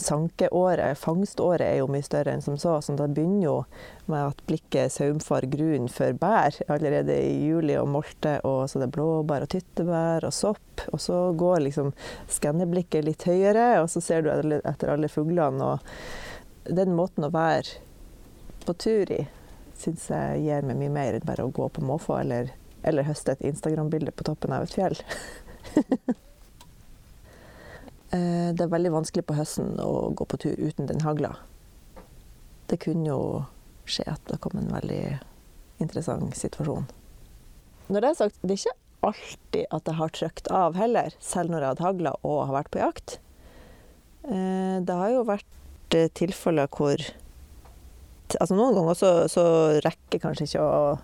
Sankeåret, 0.00 0.98
fangståret, 0.98 1.64
er 1.66 1.78
jo 1.80 1.88
mye 1.90 2.04
større 2.04 2.34
enn 2.34 2.42
som 2.44 2.56
så. 2.58 2.76
Så 2.82 2.96
det 2.98 3.08
begynner 3.16 3.46
jo 3.46 3.56
med 4.10 4.30
at 4.32 4.42
blikket 4.48 4.92
saumfar 4.92 5.46
grunn 5.52 5.88
for 5.92 6.16
bær 6.18 6.56
allerede 6.72 7.16
i 7.20 7.46
juli 7.46 7.76
og 7.80 7.90
molte. 7.94 8.36
Og 8.48 8.66
så 8.70 8.82
det 8.82 8.88
er 8.88 8.96
blåbær 8.96 9.46
og 9.46 9.52
tyttebær 9.54 10.26
og 10.28 10.34
sopp. 10.34 10.86
Og 10.92 11.00
så 11.02 11.20
går 11.38 11.66
liksom 11.68 11.94
skanneblikket 12.32 13.06
litt 13.06 13.28
høyere, 13.28 13.68
og 13.82 13.88
så 13.92 14.02
ser 14.04 14.26
du 14.26 14.32
etter 14.60 14.92
alle 14.94 15.10
fuglene. 15.12 15.74
Og 15.74 16.74
den 16.74 16.96
måten 16.96 17.28
å 17.28 17.32
være 17.34 17.80
på 18.64 18.76
tur 18.80 19.10
i 19.12 19.24
syns 19.78 20.06
jeg 20.08 20.44
gir 20.44 20.66
meg 20.66 20.78
mye 20.80 20.92
mer 20.92 21.16
enn 21.18 21.26
bare 21.26 21.44
å 21.44 21.52
gå 21.52 21.66
på 21.68 21.82
måfå 21.84 22.16
eller, 22.20 22.52
eller 22.86 23.06
høste 23.08 23.34
et 23.34 23.42
Instagram-bilde 23.50 24.14
på 24.14 24.26
toppen 24.26 24.54
av 24.54 24.66
et 24.66 24.76
fjell. 24.76 24.96
Eh, 28.14 28.50
det 28.54 28.62
er 28.62 28.70
veldig 28.70 28.92
vanskelig 28.94 29.24
på 29.26 29.36
høsten 29.38 29.74
å 29.82 30.12
gå 30.14 30.26
på 30.28 30.38
tur 30.44 30.60
uten 30.60 30.86
den 30.90 31.02
hagla. 31.02 31.32
Det 32.70 32.78
kunne 32.84 33.08
jo 33.08 33.22
skje 33.90 34.06
at 34.12 34.22
det 34.30 34.38
kom 34.44 34.56
en 34.60 34.70
veldig 34.72 35.18
interessant 35.82 36.36
situasjon. 36.38 36.86
Når 37.90 38.00
det 38.00 38.10
er 38.10 38.18
sagt, 38.20 38.38
det 38.42 38.54
er 38.54 38.60
ikke 38.62 38.78
alltid 39.04 39.66
at 39.76 39.90
jeg 39.90 39.98
har 39.98 40.14
trykt 40.16 40.50
av 40.60 40.78
heller, 40.78 41.16
selv 41.20 41.52
når 41.52 41.64
jeg 41.64 41.72
har 41.74 41.86
hagla 41.88 42.14
og 42.22 42.38
har 42.46 42.56
vært 42.60 42.72
på 42.72 42.80
jakt. 42.84 43.18
Eh, 44.30 44.78
det 44.80 45.00
har 45.00 45.12
jo 45.12 45.26
vært 45.28 45.98
eh, 45.98 46.10
tilfeller 46.14 46.70
hvor 46.72 47.02
altså 48.40 48.56
Noen 48.56 48.74
ganger 48.74 48.96
så, 48.98 49.08
så 49.30 49.42
rekker 49.84 50.22
kanskje 50.22 50.46
ikke 50.48 50.62
å, 50.64 50.94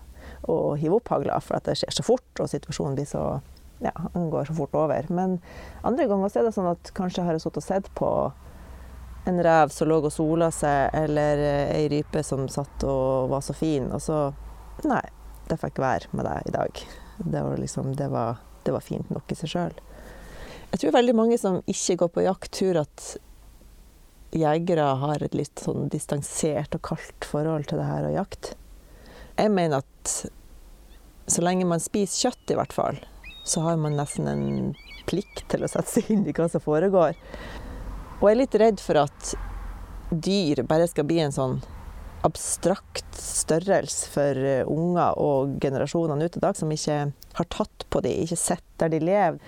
å 0.51 0.55
hive 0.81 0.97
opp 0.97 1.11
hagla, 1.13 1.37
for 1.45 1.59
at 1.59 1.69
det 1.69 1.77
skjer 1.79 1.93
så 1.95 2.07
fort, 2.07 2.31
og 2.41 2.49
situasjonen 2.51 2.97
blir 2.97 3.07
så 3.07 3.25
ja, 3.81 3.93
den 4.15 4.31
går 4.31 4.45
så 4.45 4.55
fort 4.55 4.75
over. 4.77 5.07
Men 5.09 5.39
andre 5.87 6.07
ganger 6.11 6.37
er 6.37 6.49
det 6.49 6.55
sånn 6.57 6.71
at 6.71 6.93
kanskje 6.97 7.25
har 7.27 7.37
jeg 7.37 7.45
sittet 7.45 7.63
og 7.63 7.67
sett 7.67 7.91
på 7.99 8.11
en 9.29 9.43
rev 9.45 9.73
som 9.73 9.89
lå 9.89 9.99
og 10.01 10.13
sola 10.13 10.49
seg, 10.55 10.95
eller 10.97 11.43
ei 11.75 11.89
rype 11.93 12.23
som 12.25 12.47
satt 12.49 12.87
og 12.89 13.31
var 13.33 13.45
så 13.45 13.57
fin, 13.57 13.91
og 13.93 14.03
så 14.05 14.31
Nei, 14.81 15.03
det 15.45 15.59
fikk 15.61 15.77
være 15.83 16.09
med 16.17 16.25
deg 16.25 16.47
i 16.49 16.53
dag. 16.55 16.79
Det 17.21 17.41
var, 17.45 17.59
liksom, 17.61 17.91
det 17.99 18.07
var, 18.09 18.39
det 18.65 18.73
var 18.73 18.81
fint 18.81 19.11
nok 19.13 19.29
i 19.29 19.37
seg 19.37 19.51
sjøl. 19.53 19.75
Jeg 20.71 20.81
tror 20.81 20.95
veldig 20.95 21.15
mange 21.19 21.37
som 21.37 21.59
ikke 21.69 21.99
går 22.01 22.11
på 22.15 22.25
jakt, 22.25 22.49
tror 22.57 22.79
at 22.87 23.11
jegere 24.33 24.87
har 25.03 25.21
et 25.21 25.37
litt 25.37 25.61
sånn 25.61 25.91
distansert 25.93 26.79
og 26.79 26.85
kaldt 26.87 27.29
forhold 27.29 27.69
til 27.69 27.83
det 27.83 27.91
her 27.91 28.09
å 28.09 28.15
jakte. 28.15 28.57
Jeg 29.37 29.53
mener 29.53 29.83
at 29.85 30.15
så 31.31 31.45
lenge 31.45 31.69
man 31.69 31.83
spiser 31.83 32.31
kjøtt, 32.31 32.55
i 32.55 32.59
hvert 32.59 32.75
fall, 32.75 33.03
så 33.45 33.65
har 33.65 33.81
man 33.81 33.97
nesten 33.99 34.29
en 34.31 34.47
plikt 35.11 35.45
til 35.51 35.65
å 35.65 35.71
sette 35.71 35.91
seg 35.91 36.11
inn 36.13 36.27
i 36.29 36.35
hva 36.37 36.49
som 36.51 36.63
foregår. 36.63 37.19
Og 38.21 38.25
jeg 38.29 38.35
er 38.35 38.41
litt 38.43 38.57
redd 38.61 38.83
for 38.85 39.01
at 39.01 39.35
dyr 40.11 40.65
bare 40.69 40.89
skal 40.91 41.07
bli 41.09 41.21
en 41.25 41.35
sånn 41.35 41.61
abstrakt 42.27 43.17
størrelse 43.17 44.11
for 44.13 44.37
eh, 44.37 44.67
unger 44.69 45.17
og 45.21 45.55
generasjonene 45.63 46.27
ut 46.29 46.37
i 46.37 46.43
dag, 46.43 46.57
som 46.59 46.73
ikke 46.73 46.99
har 47.39 47.49
tatt 47.53 47.87
på 47.89 48.03
dem, 48.05 48.25
ikke 48.25 48.37
sett 48.37 48.67
der 48.83 48.93
de 48.93 49.01
lever, 49.01 49.39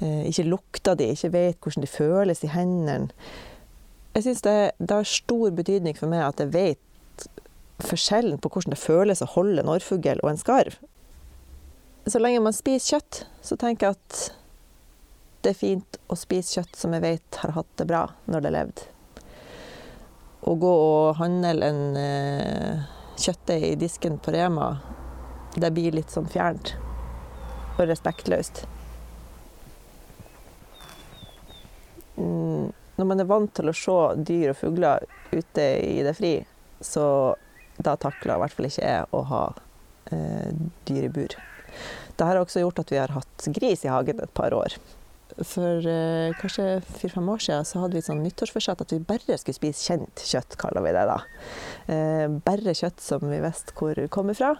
eh, 0.00 0.22
ikke 0.30 0.46
lukta 0.48 0.94
dem, 0.96 1.12
ikke 1.12 1.34
vet 1.34 1.58
hvordan 1.60 1.84
de 1.84 1.90
føles 1.90 2.40
i 2.46 2.52
hendene. 2.54 3.12
Jeg 4.14 4.28
syns 4.28 4.44
det, 4.46 4.56
det 4.78 4.96
har 4.96 5.10
stor 5.10 5.52
betydning 5.58 5.98
for 5.98 6.08
meg 6.08 6.24
at 6.24 6.40
jeg 6.40 6.54
vet 6.54 7.28
forskjellen 7.84 8.38
på 8.40 8.52
hvordan 8.54 8.72
det 8.72 8.80
føles 8.80 9.22
å 9.24 9.32
holde 9.34 9.60
en 9.60 9.72
orrfugl 9.74 10.22
og 10.22 10.30
en 10.30 10.40
skarv 10.40 10.78
så 12.12 12.20
lenge 12.20 12.42
man 12.44 12.52
spiser 12.52 12.96
kjøtt, 12.96 13.20
så 13.40 13.56
tenker 13.56 13.86
jeg 13.86 13.96
at 13.96 14.24
det 15.44 15.52
er 15.52 15.60
fint 15.60 15.98
å 16.08 16.16
spise 16.16 16.58
kjøtt 16.58 16.76
som 16.76 16.92
jeg 16.96 17.04
vet 17.04 17.38
har 17.42 17.54
hatt 17.56 17.70
det 17.80 17.86
bra 17.88 18.06
når 18.24 18.40
det 18.40 18.50
har 18.50 18.56
levd. 18.58 18.82
Å 20.44 20.54
gå 20.60 20.72
og 20.72 21.16
handle 21.20 21.70
en 21.70 21.96
eh, 22.00 22.84
kjøttdeig 23.20 23.66
i 23.70 23.78
disken 23.80 24.18
på 24.20 24.34
Rema, 24.34 24.74
det 25.56 25.70
blir 25.72 25.96
litt 25.96 26.12
sånn 26.12 26.28
fjernt 26.28 26.74
og 27.78 27.86
respektløst. 27.88 28.64
Mm, 32.16 32.68
når 32.96 33.08
man 33.10 33.22
er 33.22 33.30
vant 33.30 33.54
til 33.56 33.70
å 33.70 33.76
se 33.76 33.98
dyr 34.28 34.52
og 34.52 34.60
fugler 34.60 35.08
ute 35.32 35.70
i 35.80 36.02
det 36.06 36.14
fri, 36.18 36.36
så 36.84 37.06
da 37.76 37.96
takler 37.96 38.36
i 38.36 38.44
hvert 38.44 38.54
fall 38.54 38.68
ikke 38.68 38.84
jeg 38.84 39.10
å 39.10 39.24
ha 39.32 39.42
eh, 40.12 40.52
dyr 40.84 41.08
i 41.08 41.12
bur. 41.16 41.40
Det 42.14 42.26
har 42.28 42.40
også 42.40 42.62
gjort 42.62 42.82
at 42.84 42.92
vi 42.92 43.00
har 43.00 43.14
hatt 43.14 43.48
gris 43.56 43.84
i 43.86 43.92
hagen 43.92 44.22
et 44.22 44.34
par 44.36 44.54
år. 44.56 44.76
For 45.42 45.86
eh, 45.90 46.34
kanskje 46.38 46.66
fire-fem 47.00 47.28
år 47.32 47.40
siden 47.42 47.66
så 47.66 47.80
hadde 47.82 47.96
vi 47.96 48.02
et 48.04 48.06
sånn 48.06 48.22
nyttårsforsett 48.22 48.84
at 48.84 48.92
vi 48.94 49.00
bare 49.02 49.38
skulle 49.40 49.56
spise 49.56 49.82
kjent 49.88 50.22
kjøtt, 50.22 50.54
kaller 50.60 50.84
vi 50.84 50.92
det 50.94 51.08
da. 51.10 51.18
Eh, 51.90 52.28
bare 52.46 52.76
kjøtt 52.76 53.02
som 53.02 53.24
vi 53.26 53.42
visste 53.42 53.74
hvor 53.78 53.98
kommer 54.14 54.38
fra. 54.38 54.54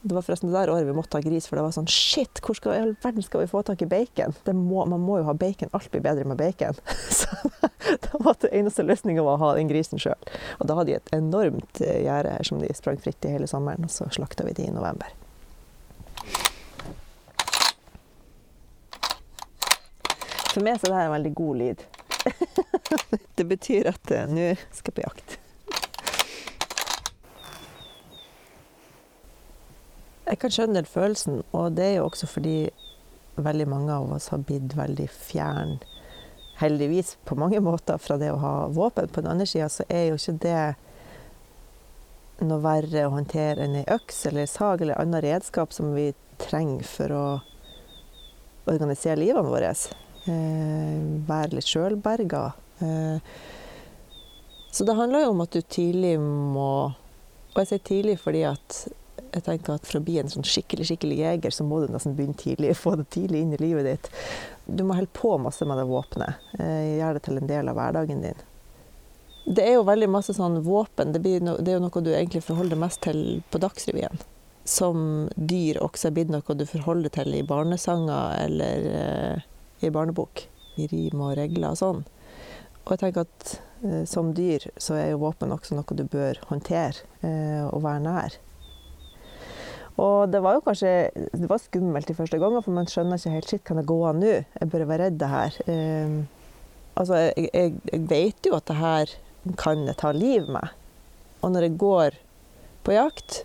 Det 0.00 0.14
var 0.14 0.22
forresten 0.22 0.52
det 0.52 0.54
der 0.54 0.70
året 0.70 0.86
vi 0.86 0.94
måtte 0.94 1.18
ha 1.18 1.24
gris, 1.24 1.48
for 1.48 1.58
det 1.58 1.64
var 1.66 1.74
sånn 1.74 1.88
Shit, 1.90 2.38
hvor 2.44 2.54
skal, 2.54 2.76
i 2.76 2.82
all 2.84 2.94
verden 3.02 3.24
skal 3.26 3.42
vi 3.42 3.50
få 3.50 3.64
tak 3.66 3.82
i 3.82 3.88
bacon? 3.90 4.36
Må, 4.54 4.84
man 4.86 5.02
må 5.02 5.18
jo 5.18 5.26
ha 5.26 5.34
bacon. 5.34 5.72
Alt 5.74 5.90
blir 5.90 6.04
bedre 6.04 6.26
med 6.28 6.38
bacon. 6.38 6.78
Så 7.18 7.26
da 8.06 8.34
det 8.44 8.52
eneste 8.54 8.86
løsninga 8.86 9.24
å 9.26 9.38
ha 9.42 9.54
den 9.58 9.70
grisen 9.70 9.98
sjøl. 9.98 10.30
Og 10.60 10.70
da 10.70 10.78
hadde 10.78 10.92
de 10.92 10.98
et 11.00 11.14
enormt 11.18 11.82
eh, 11.82 12.04
gjerde 12.06 12.36
som 12.46 12.62
de 12.62 12.70
sprang 12.78 13.00
fritt 13.02 13.26
i 13.26 13.34
hele 13.34 13.50
sommeren, 13.50 13.88
og 13.88 13.92
så 13.92 14.06
slakta 14.14 14.46
vi 14.46 14.54
de 14.60 14.68
i 14.68 14.74
november. 14.74 15.10
For 20.58 20.66
meg 20.66 20.80
så 20.82 20.88
er 20.90 20.96
det 20.96 21.02
en 21.06 21.12
veldig 21.12 21.30
god 21.38 21.58
lyd. 21.60 21.82
det 23.38 23.44
betyr 23.46 23.86
at 23.92 24.10
uh, 24.10 24.24
nå 24.26 24.46
skal 24.74 24.88
jeg 24.90 24.94
på 24.96 25.02
jakt. 25.04 25.36
Jeg 30.26 30.40
kan 30.42 30.50
skjønne 30.56 30.80
den 30.80 30.88
følelsen, 30.90 31.44
og 31.54 31.76
det 31.78 31.84
er 31.84 31.94
jo 32.00 32.08
også 32.08 32.26
fordi 32.32 32.56
veldig 33.38 33.68
mange 33.70 34.00
av 34.00 34.10
oss 34.16 34.26
har 34.34 34.42
blitt 34.48 34.74
veldig 34.74 35.06
fjern, 35.14 35.76
heldigvis 36.58 37.14
på 37.30 37.38
mange 37.38 37.62
måter, 37.62 38.02
fra 38.02 38.18
det 38.18 38.32
å 38.34 38.42
ha 38.42 38.52
våpen. 38.74 39.06
På 39.14 39.22
den 39.22 39.30
andre 39.36 39.46
sida 39.46 39.70
så 39.70 39.86
er 39.86 40.08
jo 40.08 40.18
ikke 40.18 40.36
det 40.42 40.64
noe 42.50 42.58
verre 42.66 43.06
å 43.06 43.14
håndtere 43.14 43.62
enn 43.62 43.78
ei 43.78 43.86
øks 43.94 44.26
eller 44.26 44.50
sag 44.50 44.82
eller 44.82 44.98
annet 44.98 45.22
redskap 45.22 45.70
som 45.78 45.94
vi 45.94 46.10
trenger 46.42 46.82
for 46.98 47.14
å 47.14 47.24
organisere 48.74 49.22
livene 49.22 49.54
våre. 49.54 49.70
Eh, 50.26 50.98
være 51.28 51.54
litt 51.56 51.68
sjølberga. 51.68 52.52
Eh, 52.80 53.18
så 54.72 54.84
det 54.84 54.96
handler 54.98 55.24
jo 55.24 55.34
om 55.34 55.44
at 55.44 55.54
du 55.54 55.62
tidlig 55.62 56.18
må 56.20 56.92
Og 57.54 57.62
jeg 57.62 57.68
sier 57.70 57.80
tidlig 57.88 58.18
fordi 58.20 58.42
at 58.46 58.76
jeg 59.32 59.44
tenker 59.44 59.74
at 59.74 59.86
for 59.88 59.98
å 59.98 60.04
bli 60.04 60.18
en 60.20 60.30
sånn 60.30 60.46
skikkelig 60.46 60.86
skikkelig 60.88 61.16
jeger, 61.18 61.52
så 61.52 61.64
må 61.66 61.80
du 61.82 61.92
nesten 61.92 62.14
begynne 62.16 62.38
tidlig. 62.38 62.76
Få 62.82 62.94
det 62.96 63.08
tidlig 63.14 63.42
inn 63.44 63.56
i 63.56 63.60
livet 63.60 63.88
ditt. 63.88 64.10
Du 64.66 64.84
må 64.86 64.96
holde 64.96 65.12
på 65.16 65.34
masse 65.42 65.66
med 65.68 65.80
det 65.80 65.88
våpenet. 65.88 66.46
Eh, 66.58 66.98
gjøre 67.00 67.18
det 67.18 67.24
til 67.26 67.40
en 67.40 67.50
del 67.50 67.68
av 67.72 67.76
hverdagen 67.78 68.22
din. 68.24 68.46
Det 69.48 69.64
er 69.64 69.78
jo 69.78 69.84
veldig 69.88 70.10
masse 70.12 70.34
sånn 70.36 70.60
våpen. 70.64 71.12
Det, 71.12 71.22
no, 71.44 71.56
det 71.60 71.72
er 71.72 71.78
jo 71.78 71.84
noe 71.86 72.04
du 72.04 72.10
egentlig 72.12 72.44
forholder 72.44 72.76
deg 72.76 72.82
mest 72.82 73.02
til 73.04 73.22
på 73.52 73.60
Dagsrevyen. 73.62 74.24
Som 74.68 75.28
dyr 75.36 75.80
også 75.84 76.10
er 76.10 76.16
blitt 76.18 76.32
noe 76.32 76.56
du 76.56 76.66
forholder 76.68 77.12
til 77.14 77.36
i 77.36 77.44
barnesanger 77.48 78.36
eller 78.44 78.90
i 79.80 79.90
barnebok. 79.94 80.44
I 80.78 80.86
rim 80.90 81.22
og 81.24 81.36
regler 81.38 81.72
og 81.72 81.80
sånn. 81.80 82.04
Og 82.84 82.94
jeg 82.94 83.02
tenker 83.02 83.26
at 83.26 83.54
eh, 83.84 84.04
som 84.08 84.32
dyr 84.36 84.64
så 84.80 84.96
er 84.96 85.10
jo 85.12 85.22
våpen 85.24 85.52
også 85.52 85.76
noe 85.76 85.96
du 85.98 86.04
bør 86.08 86.38
håndtere 86.48 87.04
eh, 87.26 87.64
og 87.66 87.82
være 87.84 88.04
nær. 88.06 88.38
Og 89.98 90.30
det 90.30 90.40
var 90.44 90.54
jo 90.54 90.62
kanskje 90.62 90.92
det 91.34 91.48
var 91.50 91.60
skummelt 91.60 92.08
de 92.08 92.14
første 92.14 92.38
gangene, 92.38 92.62
for 92.62 92.74
man 92.76 92.88
skjønner 92.88 93.18
ikke 93.18 93.34
helt 93.34 93.50
shit, 93.50 93.64
kan 93.66 93.80
det 93.80 93.88
gå 93.90 93.98
an 94.06 94.22
nå? 94.22 94.34
Jeg 94.46 94.70
bør 94.70 94.86
være 94.86 95.08
redd 95.08 95.18
det 95.18 95.30
her. 95.32 95.58
Eh, 95.66 96.14
altså, 96.94 97.18
jeg, 97.26 97.50
jeg, 97.50 97.74
jeg, 97.90 98.04
vet 98.12 98.48
jo 98.48 98.54
at 98.56 98.68
det 98.70 98.78
her 98.78 99.14
kan 99.58 99.84
jeg 99.88 99.98
ta 99.98 100.14
liv 100.14 100.46
med. 100.54 100.72
Og 101.42 101.52
når 101.54 101.66
jeg 101.66 101.80
går 101.82 102.18
på 102.86 102.94
jakt 102.94 103.42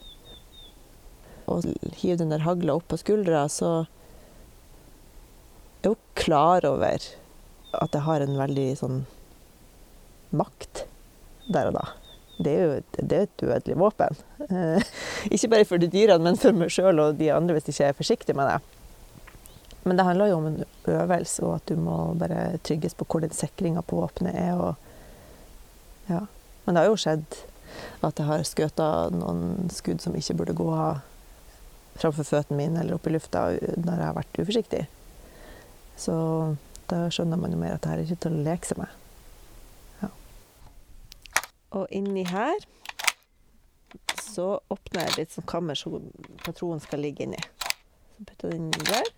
og 1.51 1.65
hiver 1.99 2.21
den 2.21 2.31
der 2.31 2.45
hagla 2.45 2.77
opp 2.77 2.87
på 2.91 3.01
skuldra, 3.01 3.47
så 3.51 3.83
er 5.89 5.95
jo 5.95 6.19
klar 6.19 6.65
over 6.67 7.09
at 7.73 7.95
jeg 7.95 8.05
har 8.05 8.23
en 8.23 8.39
veldig 8.39 8.67
sånn 8.79 9.03
makt 10.33 10.85
der 11.51 11.69
og 11.69 11.77
da. 11.77 11.87
Det 12.43 12.53
er 12.53 12.63
jo 12.63 12.77
det 12.97 13.17
er 13.17 13.25
et 13.27 13.41
dødelig 13.41 13.77
våpen. 13.79 14.21
Eh, 14.49 14.93
ikke 15.35 15.51
bare 15.53 15.67
for 15.69 15.81
de 15.81 15.89
dyrene, 15.91 16.23
men 16.25 16.39
for 16.39 16.55
meg 16.57 16.71
sjøl 16.73 17.01
og 17.03 17.19
de 17.19 17.29
andre 17.33 17.57
hvis 17.57 17.67
de 17.67 17.75
ikke 17.75 17.91
er 17.91 17.99
forsiktige 17.99 18.37
med 18.37 18.49
det. 18.49 18.59
Men 19.83 19.99
det 19.99 20.05
handler 20.07 20.31
jo 20.31 20.37
om 20.39 20.47
en 20.47 20.63
øvelse, 20.87 21.43
og 21.43 21.55
at 21.57 21.67
du 21.67 21.75
må 21.75 21.97
bare 22.19 22.57
trygges 22.63 22.95
på 22.95 23.07
hvor 23.09 23.23
den 23.23 23.35
sikringa 23.35 23.83
på 23.83 23.99
våpenet 23.99 24.37
er. 24.39 24.55
Og, 24.55 24.75
ja. 26.07 26.23
Men 26.63 26.75
det 26.75 26.83
har 26.83 26.91
jo 26.91 27.01
skjedd 27.03 27.39
at 28.05 28.19
jeg 28.19 28.29
har 28.29 28.45
skutt 28.47 28.79
noen 29.17 29.71
skudd 29.73 30.01
som 30.03 30.15
ikke 30.15 30.37
burde 30.39 30.55
gå 30.55 30.69
framfor 31.99 32.25
føttene 32.25 32.57
mine 32.57 32.81
eller 32.81 32.95
opp 32.95 33.07
i 33.09 33.13
lufta 33.13 33.49
når 33.51 33.97
jeg 33.97 34.07
har 34.07 34.17
vært 34.17 34.39
uforsiktig. 34.39 34.83
Så 35.99 36.15
da 36.91 37.05
skjønner 37.13 37.39
man 37.39 37.53
jo 37.53 37.61
mer 37.61 37.75
at 37.75 37.83
det 37.83 37.91
her 37.91 38.01
er 38.01 38.07
ikke 38.07 38.23
til 38.25 38.37
å 38.37 38.45
leke 38.45 38.69
seg 38.69 38.81
med. 38.81 38.99
Ja. 40.01 40.11
Og 41.79 41.87
inni 41.95 42.25
her 42.29 42.69
så 44.33 44.55
åpner 44.73 45.05
jeg 45.07 45.17
litt 45.19 45.35
sånn 45.35 45.49
kammer 45.49 45.77
som 45.77 45.99
patronen 46.45 46.81
skal 46.83 47.03
ligge 47.05 47.27
inni. 47.27 47.41
Så 48.15 48.25
putter 48.25 48.55
den 48.55 48.71
inn 48.71 48.87
der. 48.89 49.11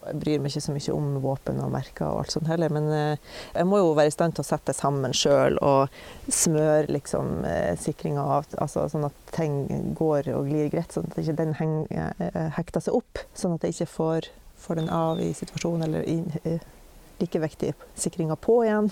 Jeg 0.00 0.16
bryr 0.16 0.38
meg 0.40 0.48
ikke 0.48 0.62
så 0.64 0.72
mye 0.72 0.92
om 0.96 1.08
våpen 1.20 1.58
og 1.60 1.72
merker 1.74 2.06
og 2.08 2.22
alt 2.22 2.32
sånt 2.32 2.48
heller, 2.48 2.72
men 2.72 2.86
eh, 2.88 3.32
jeg 3.52 3.68
må 3.68 3.82
jo 3.82 3.90
være 3.98 4.08
i 4.08 4.14
stand 4.14 4.32
til 4.36 4.40
å 4.40 4.48
sette 4.48 4.72
sammen 4.72 5.12
sjøl 5.12 5.58
og 5.60 5.92
smøre 6.32 6.88
liksom 6.88 7.44
eh, 7.44 7.74
sikringa 7.76 8.24
av, 8.38 8.48
altså 8.64 8.86
sånn 8.88 9.04
at 9.10 9.18
ting 9.36 9.58
går 9.98 10.30
og 10.32 10.48
glir 10.48 10.72
greit, 10.72 10.96
sånn 10.96 11.10
at 11.10 11.20
ikke 11.20 11.36
den 11.42 11.52
eh, 11.92 12.40
hekter 12.56 12.86
seg 12.86 12.96
opp. 12.96 13.20
Sånn 13.36 13.58
at 13.58 13.66
jeg 13.68 13.76
ikke 13.76 13.90
får, 13.92 14.30
får 14.60 14.80
den 14.80 14.92
av 14.92 15.20
i 15.20 15.32
situasjonen, 15.34 15.82
eller 15.88 16.06
i, 16.08 16.20
eh, 16.44 16.60
like 17.18 17.42
viktig 17.42 17.74
sikringa 17.94 18.36
på 18.36 18.60
igjen. 18.64 18.90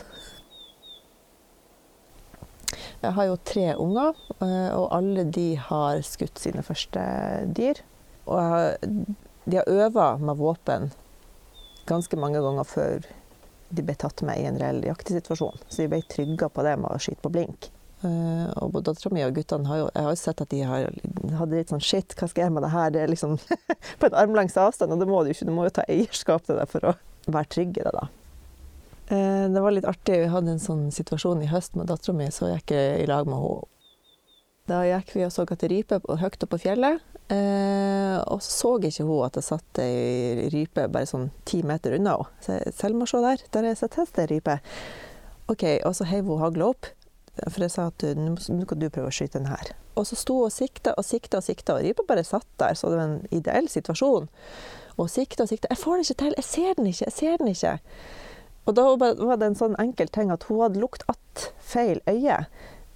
Jeg 3.00 3.14
har 3.14 3.28
jo 3.28 3.36
tre 3.46 3.74
unger, 3.78 4.16
eh, 4.40 4.70
og 4.74 4.88
alle 4.92 5.24
de 5.24 5.54
har 5.54 6.00
skutt 6.02 6.38
sine 6.38 6.64
første 6.66 7.00
dyr. 7.54 7.80
Og 8.26 8.88
de 9.44 9.56
har 9.56 9.70
øva 9.70 10.16
med 10.18 10.36
våpen 10.36 10.90
ganske 11.86 12.16
mange 12.20 12.42
ganger 12.44 12.66
før 12.68 13.06
de 13.70 13.84
ble 13.84 13.94
tatt 13.94 14.22
med 14.26 14.40
i 14.40 14.46
en 14.48 14.58
reell 14.60 14.82
jaktesituasjon. 14.84 15.60
Så 15.68 15.84
de 15.84 15.90
ble 15.92 16.02
trygga 16.10 16.50
på 16.52 16.64
det 16.66 16.76
med 16.80 16.90
å 16.90 17.00
skyte 17.00 17.24
på 17.24 17.32
blink. 17.32 17.70
Eh, 18.06 18.50
og 18.62 18.76
dattera 18.86 19.10
mi 19.10 19.24
og 19.26 19.32
guttene 19.34 19.66
har 19.66 19.80
jo 19.80 19.86
Jeg 19.90 20.04
har 20.06 20.12
jo 20.14 20.18
sett 20.20 20.42
at 20.44 20.52
de 20.52 20.60
har 20.62 20.84
hadde 21.40 21.56
litt 21.56 21.72
sånn 21.72 21.82
Shit, 21.82 22.14
hva 22.14 22.28
skal 22.30 22.44
jeg 22.44 22.54
med 22.54 22.62
det 22.62 22.70
her? 22.70 22.92
Det 22.94 23.00
er 23.02 23.10
liksom 23.10 23.34
på 23.98 24.06
en 24.06 24.18
armlengs 24.22 24.54
avstand, 24.60 24.94
og 24.94 25.02
det 25.02 25.08
må 25.10 25.24
du 25.24 25.32
ikke. 25.32 25.48
Du 25.48 25.54
må 25.56 25.66
jo 25.66 25.74
ta 25.80 25.86
eierskap 25.90 26.46
til 26.46 26.60
det 26.60 26.68
for 26.70 26.92
å 26.92 26.94
være 27.26 27.50
trygg 27.56 27.80
i 27.80 27.86
det, 27.88 27.94
da. 27.96 28.06
Eh, 29.08 29.48
det 29.50 29.64
var 29.64 29.74
litt 29.74 29.88
artig. 29.88 30.20
Vi 30.22 30.30
hadde 30.30 30.54
en 30.54 30.62
sånn 30.62 30.86
situasjon 30.94 31.42
i 31.42 31.50
høst 31.50 31.74
med 31.78 31.90
dattera 31.90 32.14
mi, 32.16 32.30
så 32.34 32.52
gikk 32.52 32.76
jeg 32.76 33.02
i 33.02 33.10
lag 33.10 33.28
med 33.28 33.42
henne. 33.42 33.74
Da 34.68 34.82
gikk 34.84 35.14
vi 35.16 35.24
og 35.24 35.32
så 35.32 35.46
etter 35.48 35.70
rype 35.72 35.96
høyt 36.04 36.42
oppe 36.44 36.50
på 36.52 36.60
fjellet. 36.66 37.00
Eh, 37.32 38.16
og 38.28 38.40
så 38.44 38.52
så 38.52 38.70
ikke 38.88 39.04
hun 39.08 39.24
at 39.26 39.36
det 39.36 39.44
satt 39.44 39.80
ei 39.82 40.48
rype 40.52 40.86
bare 40.92 41.08
sånn 41.08 41.30
ti 41.48 41.62
meter 41.66 41.96
unna 41.96 42.18
henne. 42.18 42.44
Jeg, 42.46 42.76
Selma, 42.76 43.08
se 43.08 43.20
der, 43.24 43.44
der 43.54 43.68
er 43.70 43.80
sett 43.80 43.96
hest, 44.00 44.20
ei 44.20 44.28
rype. 44.30 44.58
OK, 45.48 45.64
og 45.88 45.94
så 45.96 46.04
heiv 46.08 46.28
hun 46.28 46.42
hagla 46.42 46.70
opp. 46.74 46.90
For 47.46 47.64
jeg 47.64 47.74
sa 47.74 47.88
at 47.90 48.04
nå 48.18 48.64
kan 48.68 48.80
du 48.80 48.88
prøve 48.90 49.10
å 49.10 49.14
skyte 49.14 49.38
den 49.38 49.50
her. 49.50 49.72
Og 49.98 50.06
så 50.06 50.18
sto 50.18 50.38
hun 50.40 50.48
og 50.48 50.54
sikta 50.54 50.94
og 50.98 51.06
sikta 51.06 51.40
og 51.40 51.46
sikta, 51.46 51.76
og 51.76 51.86
rypa 51.86 52.06
bare 52.08 52.24
satt 52.26 52.48
der, 52.60 52.74
så 52.78 52.90
det 52.90 53.00
var 53.00 53.10
en 53.10 53.34
ideell 53.34 53.68
situasjon. 53.70 54.28
Og 54.98 55.10
sikta 55.10 55.44
og 55.44 55.50
sikta. 55.50 55.70
Jeg 55.70 55.82
får 55.82 55.96
det 55.98 56.06
ikke 56.06 56.20
til, 56.22 56.38
jeg 56.38 56.48
ser 56.48 56.78
den 56.78 56.90
ikke, 56.90 57.04
jeg 57.06 57.16
ser 57.16 57.38
den 57.42 57.52
ikke. 57.52 57.76
Og 58.68 58.74
da 58.76 58.84
var 59.00 59.38
det 59.40 59.46
en 59.46 59.56
sånn 59.56 59.78
enkel 59.80 60.10
ting 60.12 60.32
at 60.34 60.44
hun 60.48 60.60
hadde 60.66 60.82
lukt 60.82 61.06
att 61.08 61.48
feil 61.64 62.02
øye. 62.10 62.42